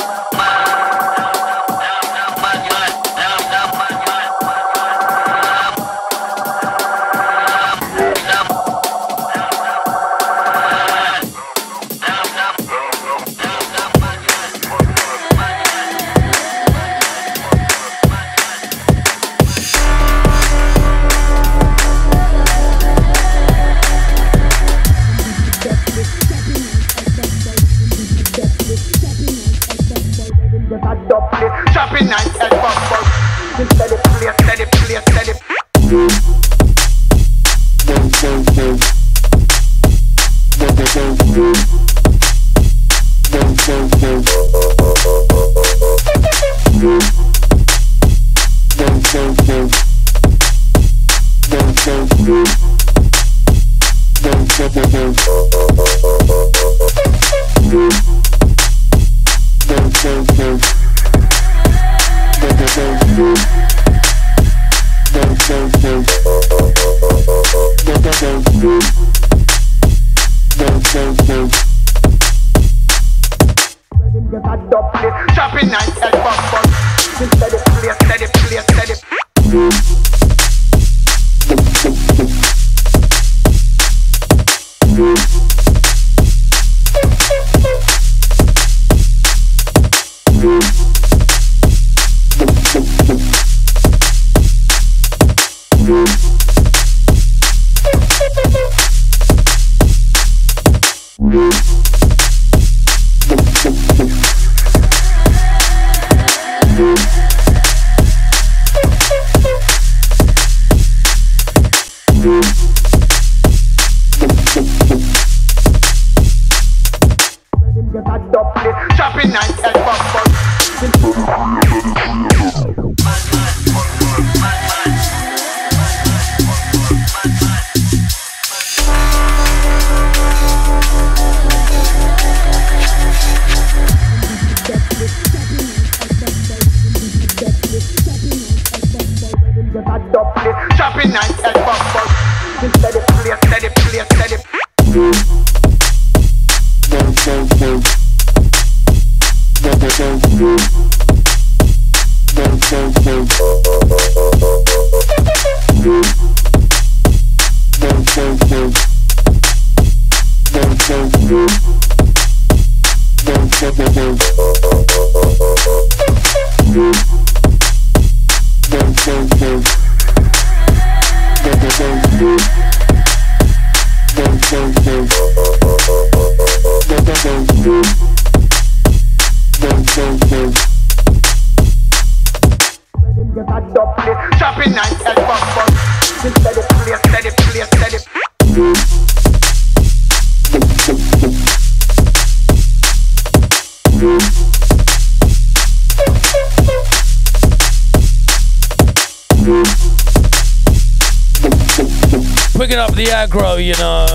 You 203.59 203.75
know. 203.77 204.05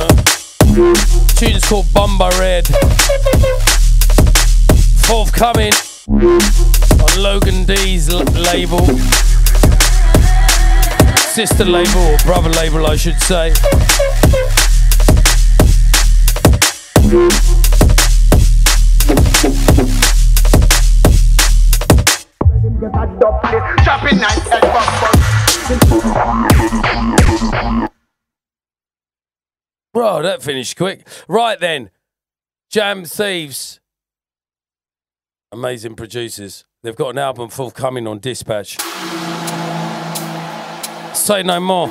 Tune's 1.36 1.64
called 1.68 1.86
Bumba 1.86 2.30
Red. 2.38 2.66
Forthcoming 5.07 5.72
on 6.09 7.22
Logan 7.22 7.64
D's 7.64 8.09
l- 8.09 8.24
label. 8.24 8.84
Sister 11.34 11.64
label, 11.64 12.01
or 12.01 12.18
brother 12.18 12.51
label, 12.51 12.86
I 12.86 12.97
should 12.97 13.20
say. 13.20 13.53
Quick. 30.72 31.06
Right 31.28 31.60
then, 31.60 31.90
Jam 32.70 33.04
Thieves. 33.04 33.80
Amazing 35.52 35.96
producers. 35.96 36.64
They've 36.82 36.96
got 36.96 37.10
an 37.10 37.18
album 37.18 37.50
forthcoming 37.50 38.06
on 38.06 38.18
Dispatch. 38.20 38.78
Say 41.14 41.42
no 41.42 41.60
more. 41.60 41.88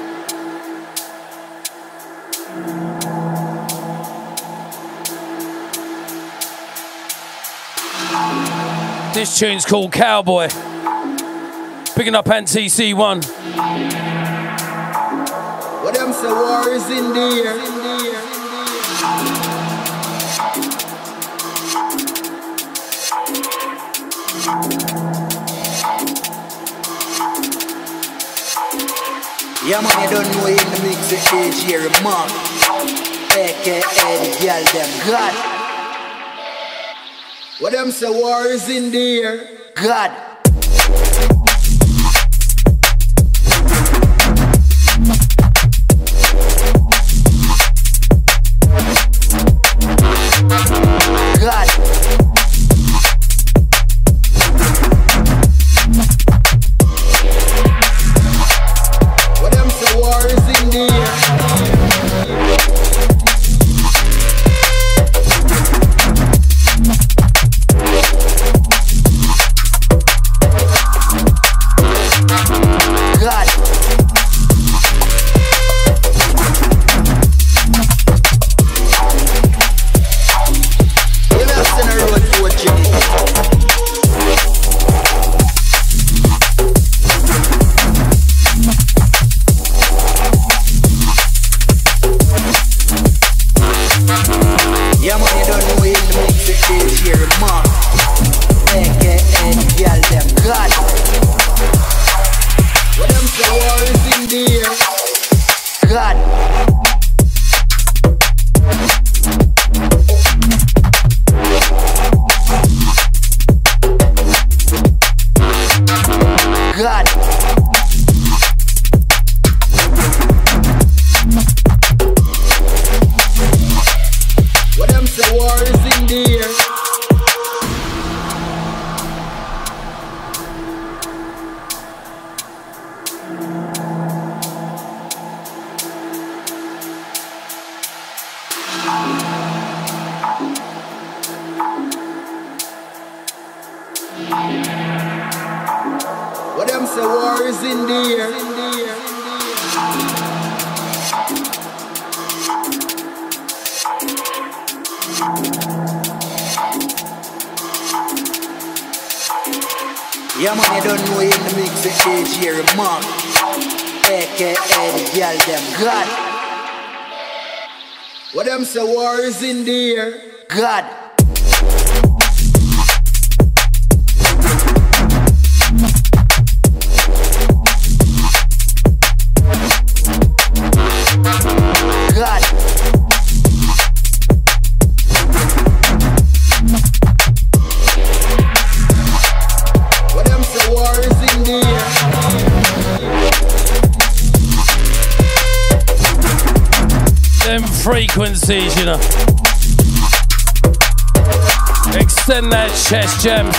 This 9.13 9.38
tune's 9.38 9.63
called 9.63 9.91
Cowboy. 9.91 10.49
Picking 11.95 12.15
up 12.15 12.28
Anti 12.28 12.65
C1. 12.65 13.24
What 15.83 15.93
them 15.93 16.12
say 16.12 16.28
war 16.28 16.70
is 16.70 16.89
in 16.89 17.13
the 17.13 17.43
air. 17.45 17.83
Yeah 29.66 29.82
man, 29.82 29.97
you 30.04 30.09
don't 30.12 30.30
know 30.38 30.46
in 30.46 30.58
the 30.58 30.80
mix 30.84 31.09
with 31.09 31.25
AJ 31.34 31.89
Remark 31.97 32.30
AKA 33.36 33.82
the 33.82 34.30
girl 34.46 34.63
them 34.74 34.92
God. 35.09 35.34
What 37.62 37.71
them 37.71 37.89
say 37.89 38.09
war 38.12 38.46
is 38.46 38.70
in 38.70 38.92
the 38.92 39.24
air? 39.24 39.47
God 39.74 40.22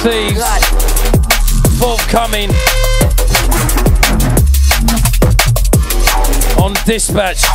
thieves. 0.05 0.45
Forthcoming. 1.79 2.51
On 6.63 6.75
dispatch. 6.85 7.54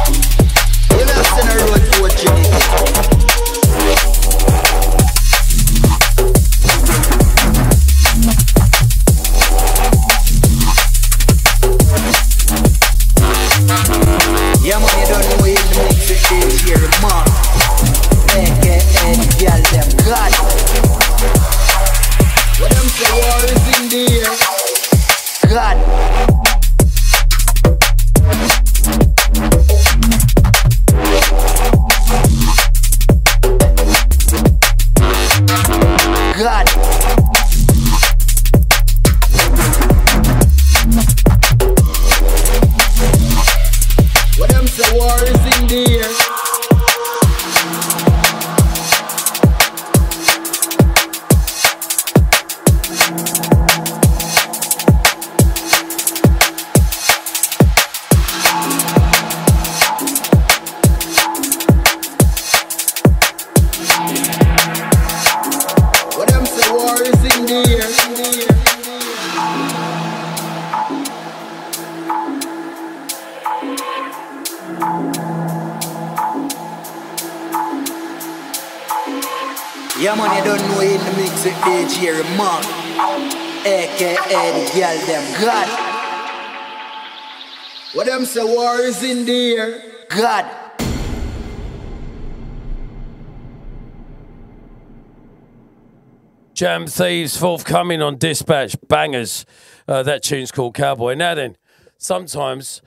Jam 96.59 96.87
Thieves 96.87 97.37
forthcoming 97.37 98.01
on 98.01 98.17
dispatch. 98.17 98.75
Bangers. 98.89 99.45
Uh, 99.87 100.03
that 100.03 100.21
tune's 100.21 100.51
called 100.51 100.75
Cowboy. 100.75 101.13
Now 101.13 101.33
then, 101.33 101.55
sometimes 101.97 102.81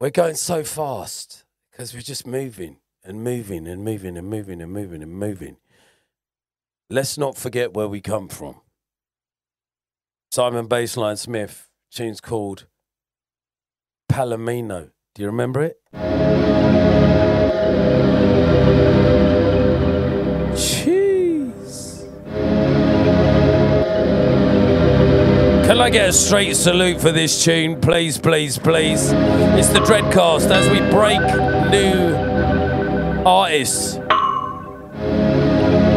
we're 0.00 0.10
going 0.10 0.34
so 0.34 0.64
fast 0.64 1.44
because 1.70 1.94
we're 1.94 2.00
just 2.00 2.26
moving 2.26 2.78
and 3.04 3.22
moving 3.22 3.68
and 3.68 3.84
moving 3.84 4.16
and 4.16 4.28
moving 4.28 4.60
and 4.60 4.72
moving 4.72 5.00
and 5.00 5.12
moving. 5.12 5.58
Let's 6.90 7.16
not 7.16 7.38
forget 7.38 7.72
where 7.72 7.86
we 7.86 8.00
come 8.00 8.26
from. 8.26 8.56
Simon 10.32 10.66
Bassline 10.66 11.18
Smith, 11.18 11.68
tune's 11.92 12.20
called 12.20 12.66
Palomino. 14.10 14.90
Do 15.14 15.22
you 15.22 15.28
remember 15.28 15.62
it? 15.62 15.80
Jeez. 20.56 20.95
Can 25.66 25.80
I 25.80 25.90
get 25.90 26.08
a 26.10 26.12
straight 26.12 26.54
salute 26.54 27.00
for 27.00 27.10
this 27.10 27.42
tune, 27.42 27.80
please, 27.80 28.18
please, 28.18 28.56
please? 28.56 29.10
It's 29.10 29.68
the 29.70 29.80
Dreadcast 29.80 30.48
as 30.52 30.70
we 30.70 30.78
break 30.92 31.18
new 31.72 32.14
artists. 33.26 33.98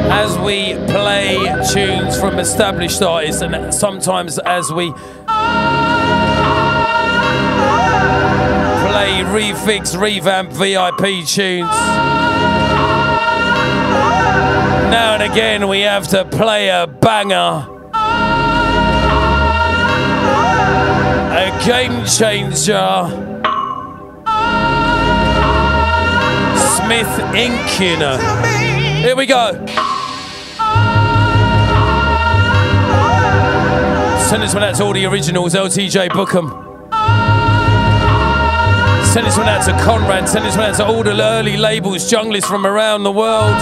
As 0.09 0.35
we 0.39 0.73
play 0.91 1.35
tunes 1.71 2.19
from 2.19 2.39
established 2.39 3.03
artists, 3.03 3.43
and 3.43 3.71
sometimes 3.71 4.39
as 4.39 4.73
we 4.73 4.91
play 4.91 4.97
refix, 9.29 9.95
revamp 9.95 10.51
VIP 10.51 11.23
tunes. 11.27 11.69
Now 14.89 15.13
and 15.13 15.31
again, 15.31 15.67
we 15.67 15.81
have 15.81 16.07
to 16.07 16.25
play 16.25 16.69
a 16.69 16.87
banger. 16.87 17.67
A 21.39 21.57
game 21.65 22.03
changer. 22.03 23.07
Smith 26.75 27.13
Inc. 27.31 27.79
Here 28.99 29.15
we 29.15 29.25
go. 29.25 29.53
Send 34.27 34.43
this 34.43 34.53
one 34.53 34.63
out 34.63 34.75
to 34.75 34.83
all 34.83 34.91
the 34.91 35.05
originals, 35.05 35.53
LTJ 35.53 36.09
Bukem. 36.09 36.49
Send 39.05 39.25
this 39.25 39.37
one 39.37 39.47
out 39.47 39.63
to 39.63 39.71
Conrad. 39.81 40.27
Send 40.27 40.43
this 40.43 40.57
one 40.57 40.65
out 40.65 40.75
to 40.75 40.85
all 40.85 41.03
the 41.03 41.17
early 41.23 41.55
labels, 41.55 42.11
junglists 42.11 42.49
from 42.49 42.65
around 42.65 43.03
the 43.03 43.13
world 43.13 43.55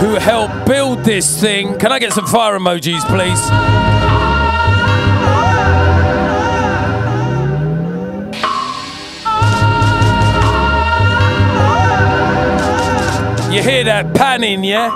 who 0.00 0.16
helped 0.16 0.66
build 0.66 1.04
this 1.04 1.40
thing. 1.40 1.78
Can 1.78 1.92
I 1.92 2.00
get 2.00 2.12
some 2.12 2.26
fire 2.26 2.58
emojis, 2.58 3.04
please? 3.06 3.83
Hear 13.64 13.82
that 13.84 14.14
panning, 14.14 14.62
yeah? 14.62 14.90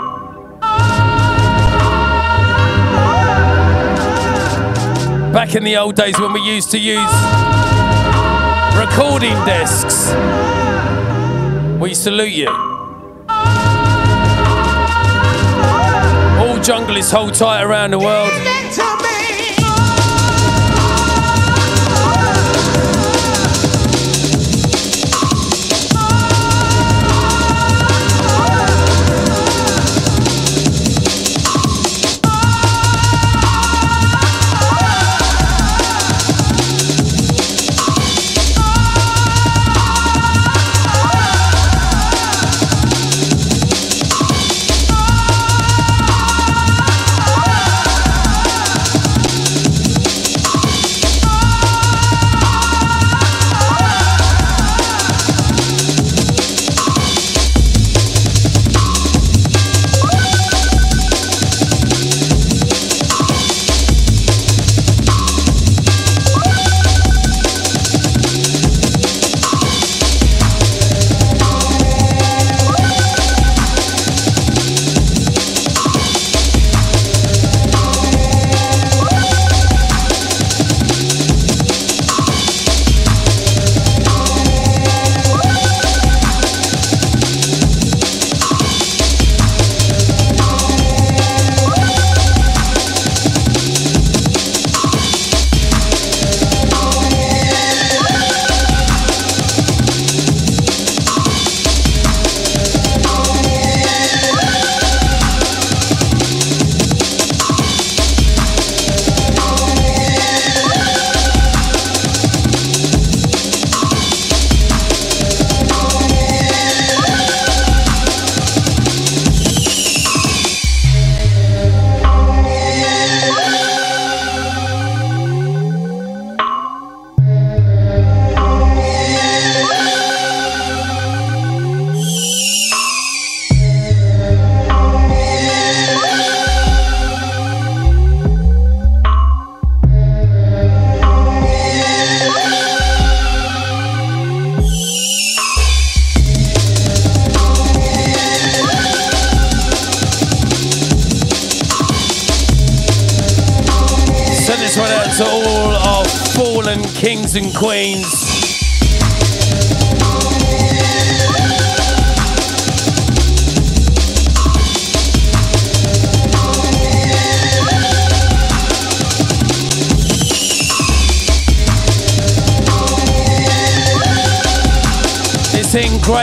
Back 5.32 5.55
in 5.55 5.65
the 5.65 5.78
old 5.78 5.97
days 5.97 6.20
when 6.20 6.35
we 6.35 6.40
used 6.43 6.70
to 6.73 6.78
use 6.78 6.99
recording 8.77 9.32
desks, 9.47 10.12
we 11.81 11.95
salute 11.95 12.32
you. 12.32 12.49
All 16.39 16.59
junglists 16.59 17.11
hold 17.11 17.32
tight 17.32 17.62
around 17.62 17.93
the 17.93 17.99
world. 17.99 18.57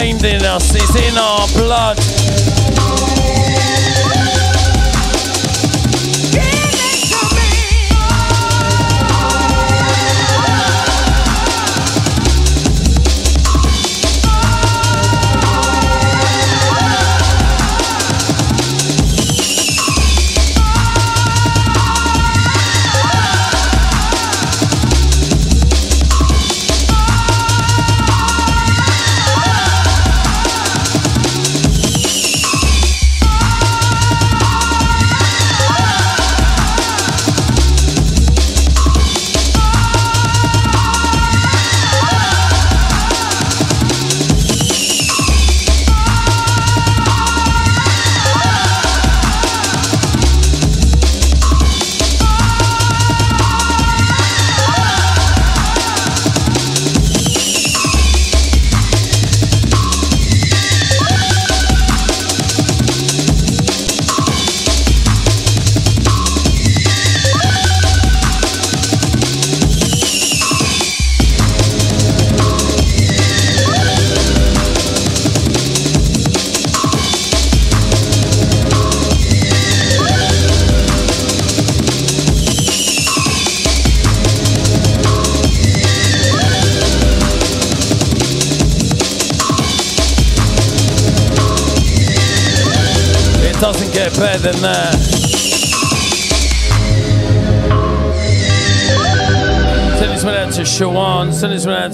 Ingrained 0.06 0.26
in 0.26 0.46
us, 0.46 0.76
it's 0.76 0.96
in 0.96 1.18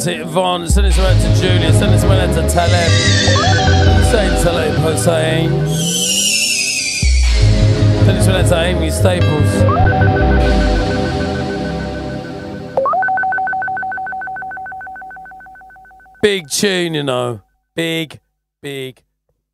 to 0.03 0.21
Yvonne, 0.21 0.67
send 0.67 0.87
this 0.87 0.97
out 0.97 1.13
to 1.21 1.41
Julia, 1.41 1.71
send 1.73 1.93
this 1.93 2.03
out 2.03 2.33
to 2.33 2.41
Taleb. 2.49 2.91
Say 4.09 4.43
Taleb 4.43 4.73
Hussein. 4.79 5.49
Send 8.05 8.17
this 8.17 8.27
out 8.27 8.47
to 8.47 8.61
Amy 8.63 8.89
Staples. 8.89 9.51
Big 16.23 16.49
tune, 16.49 16.95
you 16.95 17.03
know. 17.03 17.41
Big, 17.75 18.19
big 18.61 19.03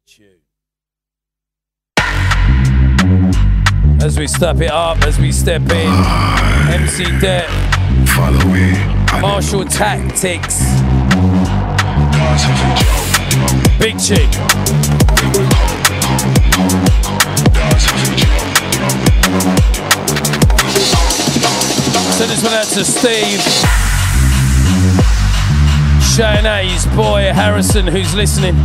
tune. 0.06 0.44
As 4.02 4.18
we 4.18 4.28
step 4.28 4.62
it 4.62 4.72
up, 4.72 5.04
as 5.04 5.20
we 5.20 5.34
step 5.34 5.62
in, 5.64 5.94
MC 6.74 7.04
Det, 7.20 7.48
Follow 8.16 8.46
me. 8.46 8.97
Martial 9.14 9.66
Tactics, 9.66 10.60
Big 13.80 13.98
Chick. 14.00 14.32
Send 22.14 22.32
this 22.32 22.44
one 22.44 22.54
out 22.54 22.68
to 22.68 22.86
Steve. 22.86 23.42
Shouting 26.16 26.46
out 26.46 26.64
his 26.64 26.86
boy 26.96 27.32
Harrison 27.34 27.88
who's 27.88 28.14
listening. 28.14 28.56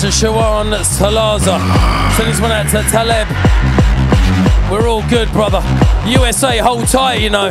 To 0.00 0.06
Shawan 0.06 0.72
Salaza. 0.82 1.60
Send 2.16 2.30
this 2.30 2.40
one 2.40 2.50
out 2.50 2.70
to 2.70 2.82
Taleb. 2.90 3.28
We're 4.72 4.88
all 4.88 5.06
good, 5.10 5.30
brother. 5.30 5.62
USA, 6.06 6.56
hold 6.56 6.88
tight, 6.88 7.20
you 7.20 7.28
know. 7.28 7.50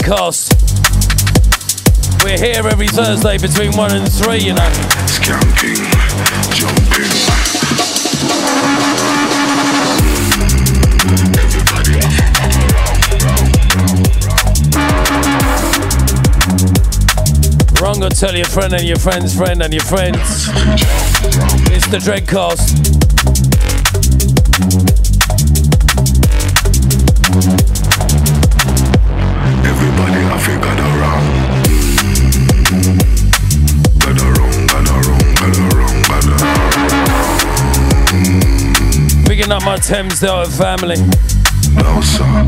Dreadcast. 0.00 0.54
We're 2.24 2.38
here 2.38 2.66
every 2.66 2.88
Thursday 2.88 3.36
between 3.38 3.76
1 3.76 3.92
and 3.92 4.10
3, 4.10 4.38
you 4.38 4.54
know. 4.54 4.62
Skanking, 5.06 5.76
jumping. 6.54 7.10
Wrong, 17.82 18.00
go 18.00 18.08
tell 18.08 18.34
your 18.34 18.46
friend 18.46 18.72
and 18.72 18.84
your 18.84 18.98
friend's 18.98 19.36
friend 19.36 19.62
and 19.62 19.72
your 19.74 19.82
friends. 19.82 20.18
It's 21.72 21.86
the 21.88 21.98
Dreadcast. 21.98 22.79
Picking 39.50 39.66
up 39.66 39.66
my 39.66 39.78
Thames 39.78 40.20
Delta 40.20 40.48
family. 40.48 40.94
Sir. 40.94 42.46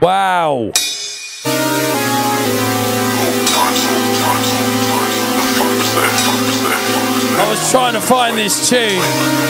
Wow. 0.00 0.72
I 7.36 7.46
was 7.48 7.70
trying 7.70 7.92
to 7.92 8.00
find 8.00 8.36
this 8.36 8.68
tune. 8.68 9.49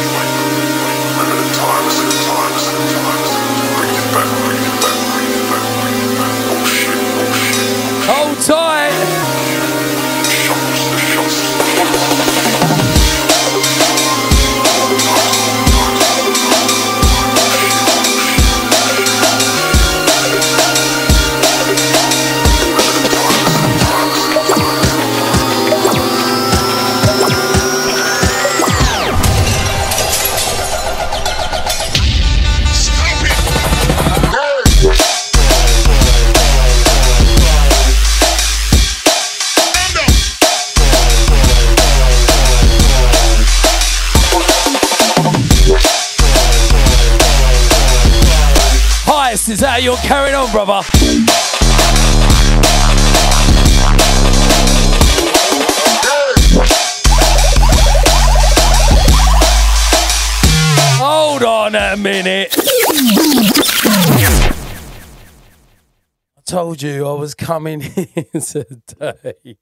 Told 66.71 66.83
you 66.83 67.05
I 67.05 67.15
was 67.15 67.35
coming 67.35 67.83
in 67.97 68.41
today 68.41 69.59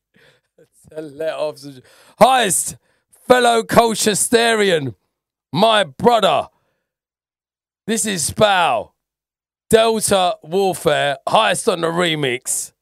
to 0.91 1.01
let 1.01 1.33
off 1.33 1.57
some. 1.57 1.81
Heist 2.21 2.77
fellow 3.27 3.63
Colchesterian, 3.63 4.95
my 5.51 5.85
brother. 5.85 6.49
This 7.87 8.05
is 8.05 8.27
Spow. 8.27 8.93
Delta 9.71 10.37
Warfare, 10.43 11.17
Heist 11.27 11.73
on 11.73 11.81
the 11.81 11.87
remix. 11.87 12.73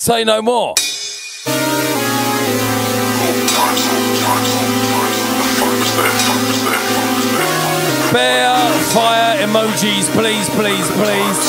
Say 0.00 0.24
no 0.24 0.40
more. 0.40 0.74
Bear 8.12 8.56
fire 8.94 9.36
emojis, 9.42 10.08
please, 10.12 10.48
please, 10.48 10.90
please. 10.92 11.40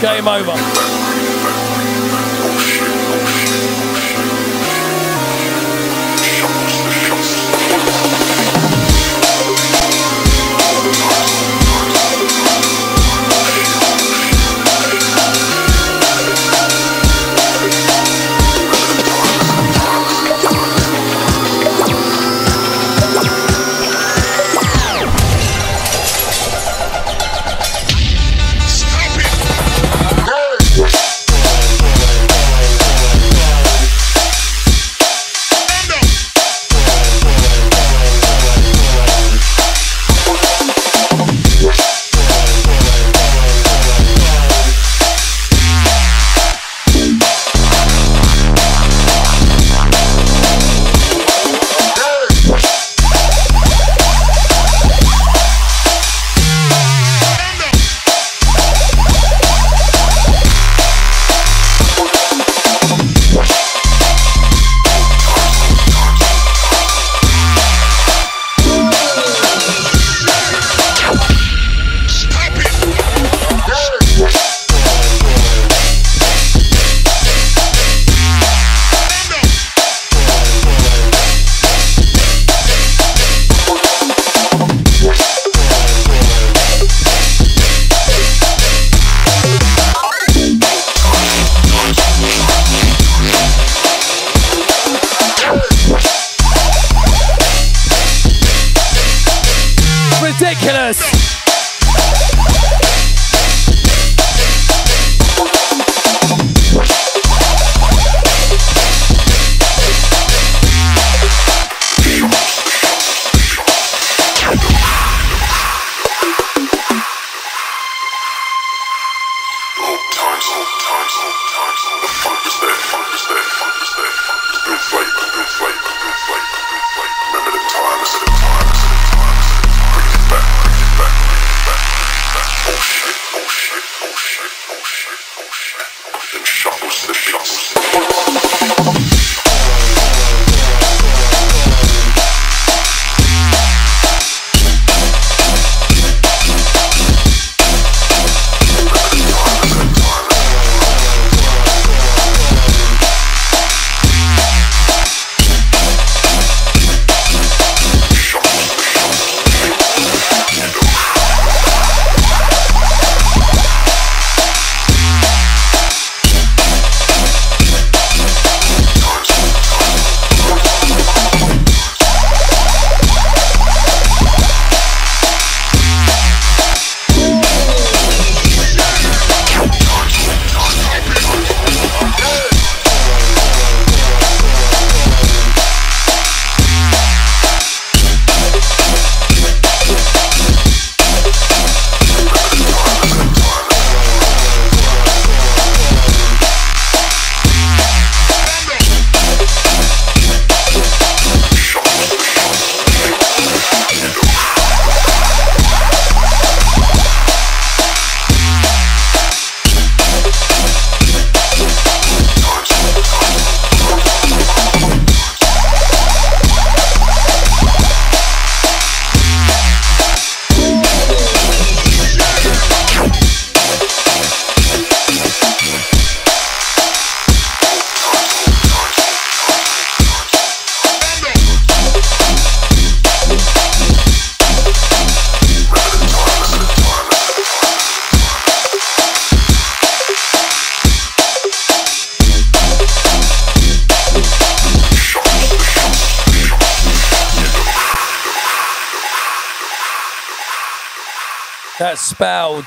Game 0.00 0.26
over. 0.26 1.09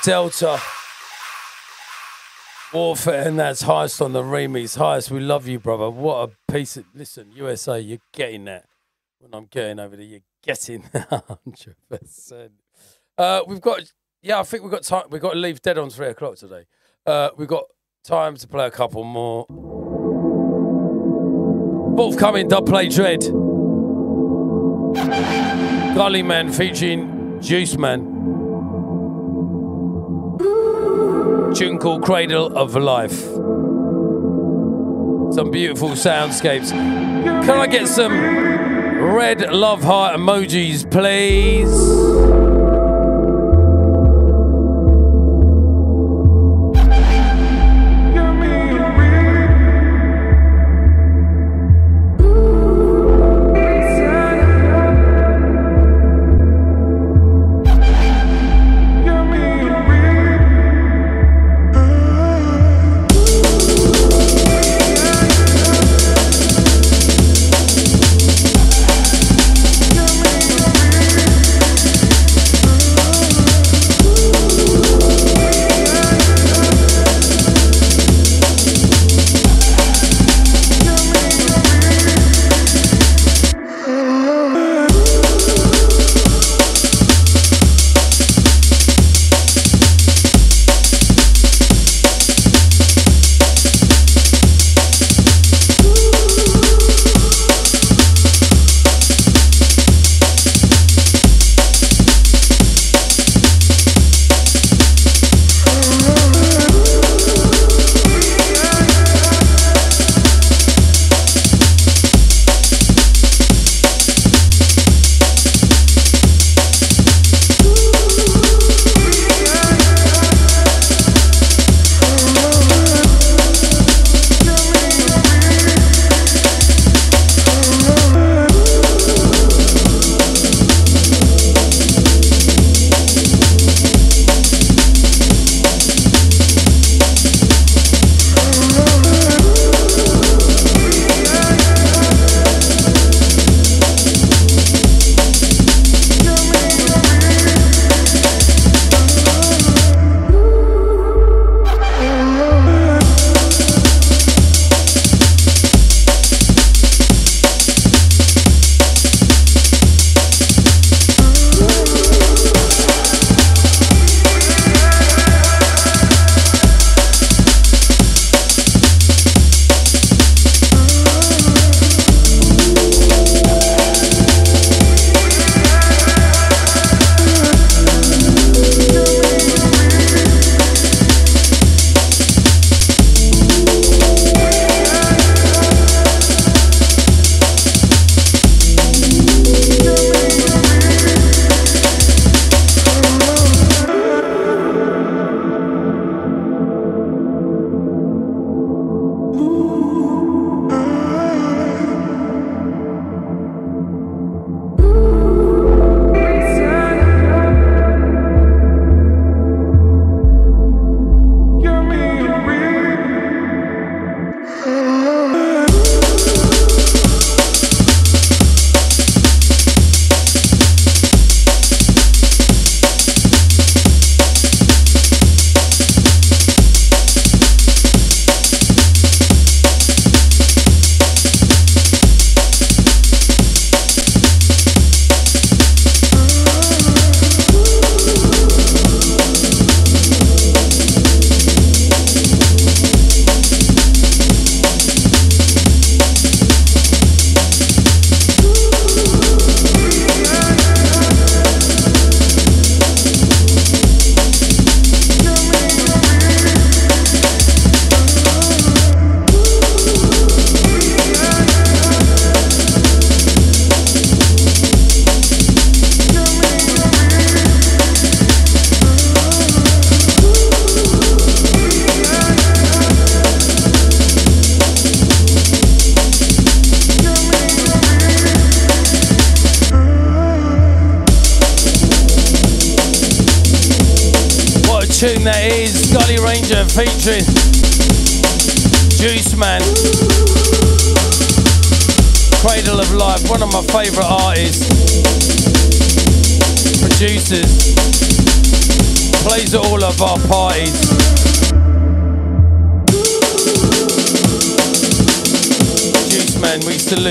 Delta 0.04 0.60
Warfare, 2.74 3.26
and 3.26 3.40
that's 3.40 3.64
Heist 3.64 4.04
on 4.04 4.12
the 4.12 4.22
remix. 4.22 4.78
Heist, 4.78 5.10
we 5.10 5.22
love 5.22 5.48
you, 5.48 5.60
brother. 5.60 5.90
What 5.90 6.30
a 6.30 6.52
piece 6.52 6.76
of. 6.76 6.84
Listen, 6.94 7.32
USA, 7.34 7.80
you're 7.80 8.00
getting 8.12 8.44
that. 8.46 8.66
When 9.20 9.34
I'm 9.34 9.46
getting 9.46 9.80
over 9.80 9.96
there, 9.96 10.06
you're 10.06 10.20
getting 10.42 10.84
that 10.92 11.10
100%. 11.10 12.50
Uh, 13.18 13.42
we've 13.48 13.62
got, 13.62 13.80
yeah, 14.22 14.42
I 14.42 14.44
think 14.44 14.64
we've 14.64 14.72
got 14.72 14.84
time. 14.84 15.06
We've 15.10 15.22
got 15.22 15.34
to 15.34 15.40
leave 15.40 15.62
dead 15.62 15.78
on 15.78 15.90
three 15.90 16.08
o'clock 16.08 16.36
today. 16.36 16.66
Uh, 17.06 17.30
we've 17.38 17.48
got 17.48 17.64
time 18.04 18.36
to 18.36 18.48
play 18.48 18.66
a 18.66 18.72
couple 18.72 19.06
more. 19.06 19.46
Forthcoming 21.96 22.50
Dubplate 22.50 22.94
Dread. 22.94 23.22
Gully 25.96 26.24
Man 26.24 26.52
featuring 26.52 27.40
Juice 27.42 27.78
Man. 27.78 28.14
Tune 31.54 31.78
called 31.78 32.02
Cradle 32.02 32.58
of 32.58 32.76
Life. 32.76 33.22
Some 35.36 35.52
beautiful 35.52 35.90
soundscapes. 35.90 36.72
Can 36.72 37.52
I 37.52 37.68
get 37.68 37.88
some 37.88 38.12
red 38.12 39.52
love 39.52 39.84
heart 39.84 40.18
emojis, 40.18 40.90
please? 40.90 42.43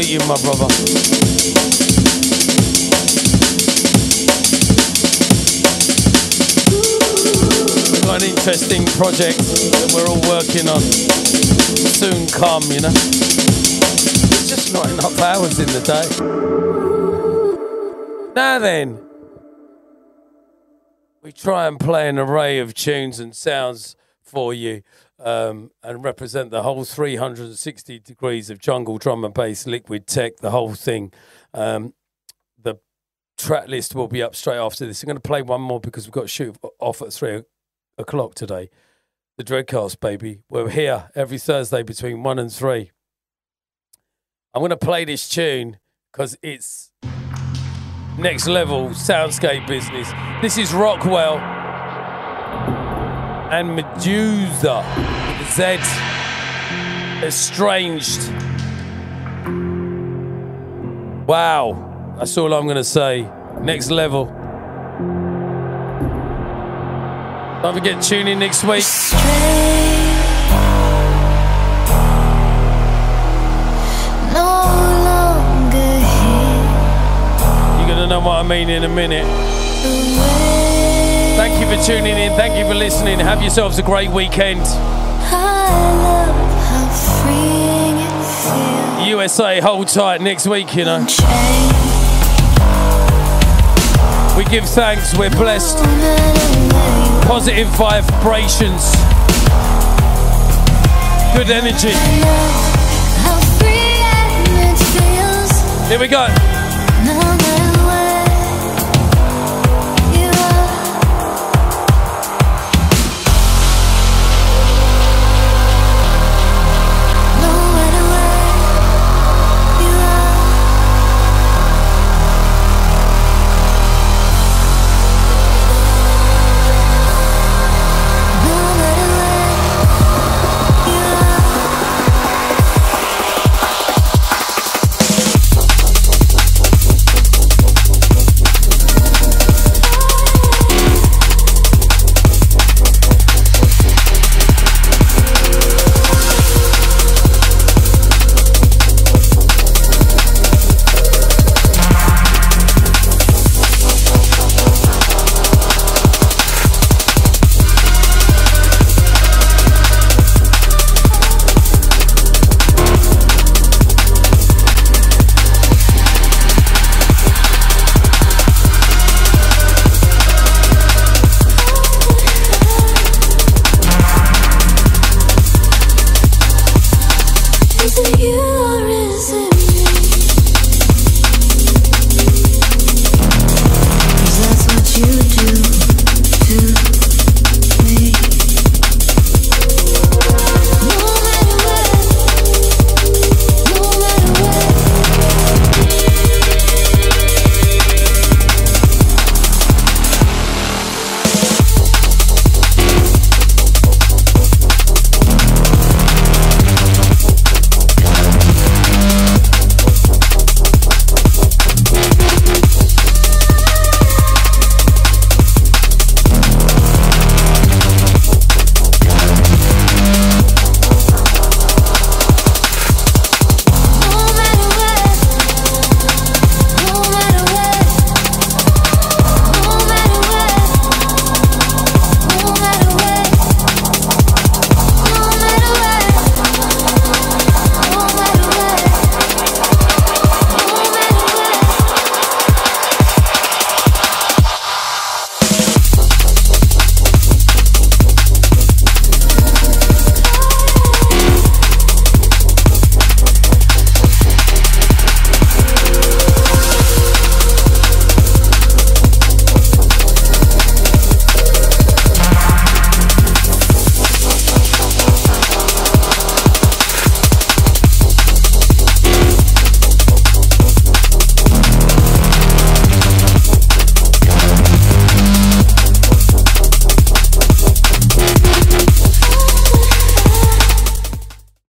Salute 0.02 0.22
you, 0.22 0.28
my 0.28 0.36
brother. 0.42 0.66
We've 7.90 8.02
got 8.02 8.22
an 8.22 8.28
interesting 8.28 8.84
project 8.86 9.38
that 9.38 9.92
we're 9.94 10.08
all 10.08 10.20
working 10.28 10.68
on. 10.68 10.80
Soon 10.80 12.26
come, 12.28 12.62
you 12.64 12.80
know. 12.80 12.90
There's 14.30 14.48
just 14.48 14.72
not 14.72 14.90
enough 14.90 15.20
hours 15.20 15.58
in 15.58 15.66
the 15.66 15.80
day. 15.80 16.06
Now 18.34 18.58
then, 18.58 19.00
we 21.22 21.32
try 21.32 21.66
and 21.66 21.78
play 21.78 22.08
an 22.08 22.18
array 22.18 22.58
of 22.58 22.74
tunes 22.74 23.20
and 23.20 23.36
sounds 23.36 23.96
for 24.22 24.54
you 24.54 24.82
um, 25.18 25.70
and 25.82 26.04
represent 26.04 26.50
the 26.50 26.62
whole 26.62 26.84
360 26.84 27.98
degrees 28.00 28.50
of 28.50 28.58
jungle 28.58 28.98
drum 28.98 29.24
and 29.24 29.34
bass, 29.34 29.66
liquid 29.66 30.06
tech, 30.06 30.36
the 30.38 30.50
whole 30.50 30.74
thing. 30.74 31.12
Um, 31.52 31.94
the 32.56 32.76
track 33.36 33.68
list 33.68 33.94
will 33.94 34.08
be 34.08 34.22
up 34.22 34.36
straight 34.36 34.58
after 34.58 34.86
this. 34.86 35.02
I'm 35.02 35.08
going 35.08 35.16
to 35.16 35.20
play 35.20 35.42
one 35.42 35.60
more 35.60 35.80
because 35.80 36.06
we've 36.06 36.12
got 36.12 36.22
to 36.22 36.28
shoot 36.28 36.56
off 36.78 37.02
at 37.02 37.12
three 37.12 37.42
o'clock 37.98 38.34
today. 38.34 38.70
The 39.38 39.44
Dreadcast, 39.44 39.98
baby. 39.98 40.40
We're 40.48 40.68
here 40.68 41.10
every 41.14 41.38
Thursday 41.38 41.82
between 41.82 42.22
one 42.22 42.38
and 42.38 42.52
three. 42.52 42.92
I'm 44.54 44.60
going 44.60 44.70
to 44.70 44.76
play 44.76 45.04
this 45.04 45.28
tune 45.28 45.78
because 46.12 46.36
it's 46.42 46.92
next 48.18 48.46
level 48.46 48.90
soundscape 48.90 49.66
business. 49.66 50.12
This 50.42 50.58
is 50.58 50.72
Rockwell 50.74 51.38
and 53.50 53.74
Medusa 53.74 55.31
Z. 55.54 55.78
Estranged. 57.22 58.32
Wow, 61.28 62.16
that's 62.18 62.38
all 62.38 62.54
I'm 62.54 62.66
gonna 62.66 62.82
say. 62.82 63.28
Next 63.60 63.90
level. 63.90 64.24
Don't 67.62 67.74
forget, 67.74 68.02
tune 68.02 68.28
in 68.28 68.38
next 68.38 68.64
week. 68.64 68.84
No 74.32 74.64
longer 75.04 75.98
here. 76.14 76.64
You're 77.78 77.88
gonna 77.88 78.06
know 78.06 78.20
what 78.20 78.38
I 78.38 78.42
mean 78.42 78.70
in 78.70 78.84
a 78.84 78.88
minute. 78.88 79.26
Thank 81.36 81.60
you 81.60 81.66
for 81.66 81.84
tuning 81.84 82.16
in. 82.16 82.32
Thank 82.36 82.56
you 82.56 82.64
for 82.64 82.74
listening. 82.74 83.18
Have 83.18 83.42
yourselves 83.42 83.78
a 83.78 83.82
great 83.82 84.10
weekend. 84.10 84.66
USA, 89.06 89.60
hold 89.60 89.88
tight 89.88 90.20
next 90.20 90.46
week, 90.46 90.74
you 90.74 90.84
know. 90.84 90.98
We 94.36 94.44
give 94.44 94.64
thanks, 94.64 95.16
we're 95.16 95.30
blessed. 95.30 95.78
Positive 97.26 97.68
vibrations. 97.68 98.90
Good 101.36 101.50
energy. 101.50 101.92
Here 105.88 105.98
we 106.00 106.08
go. 106.08 106.51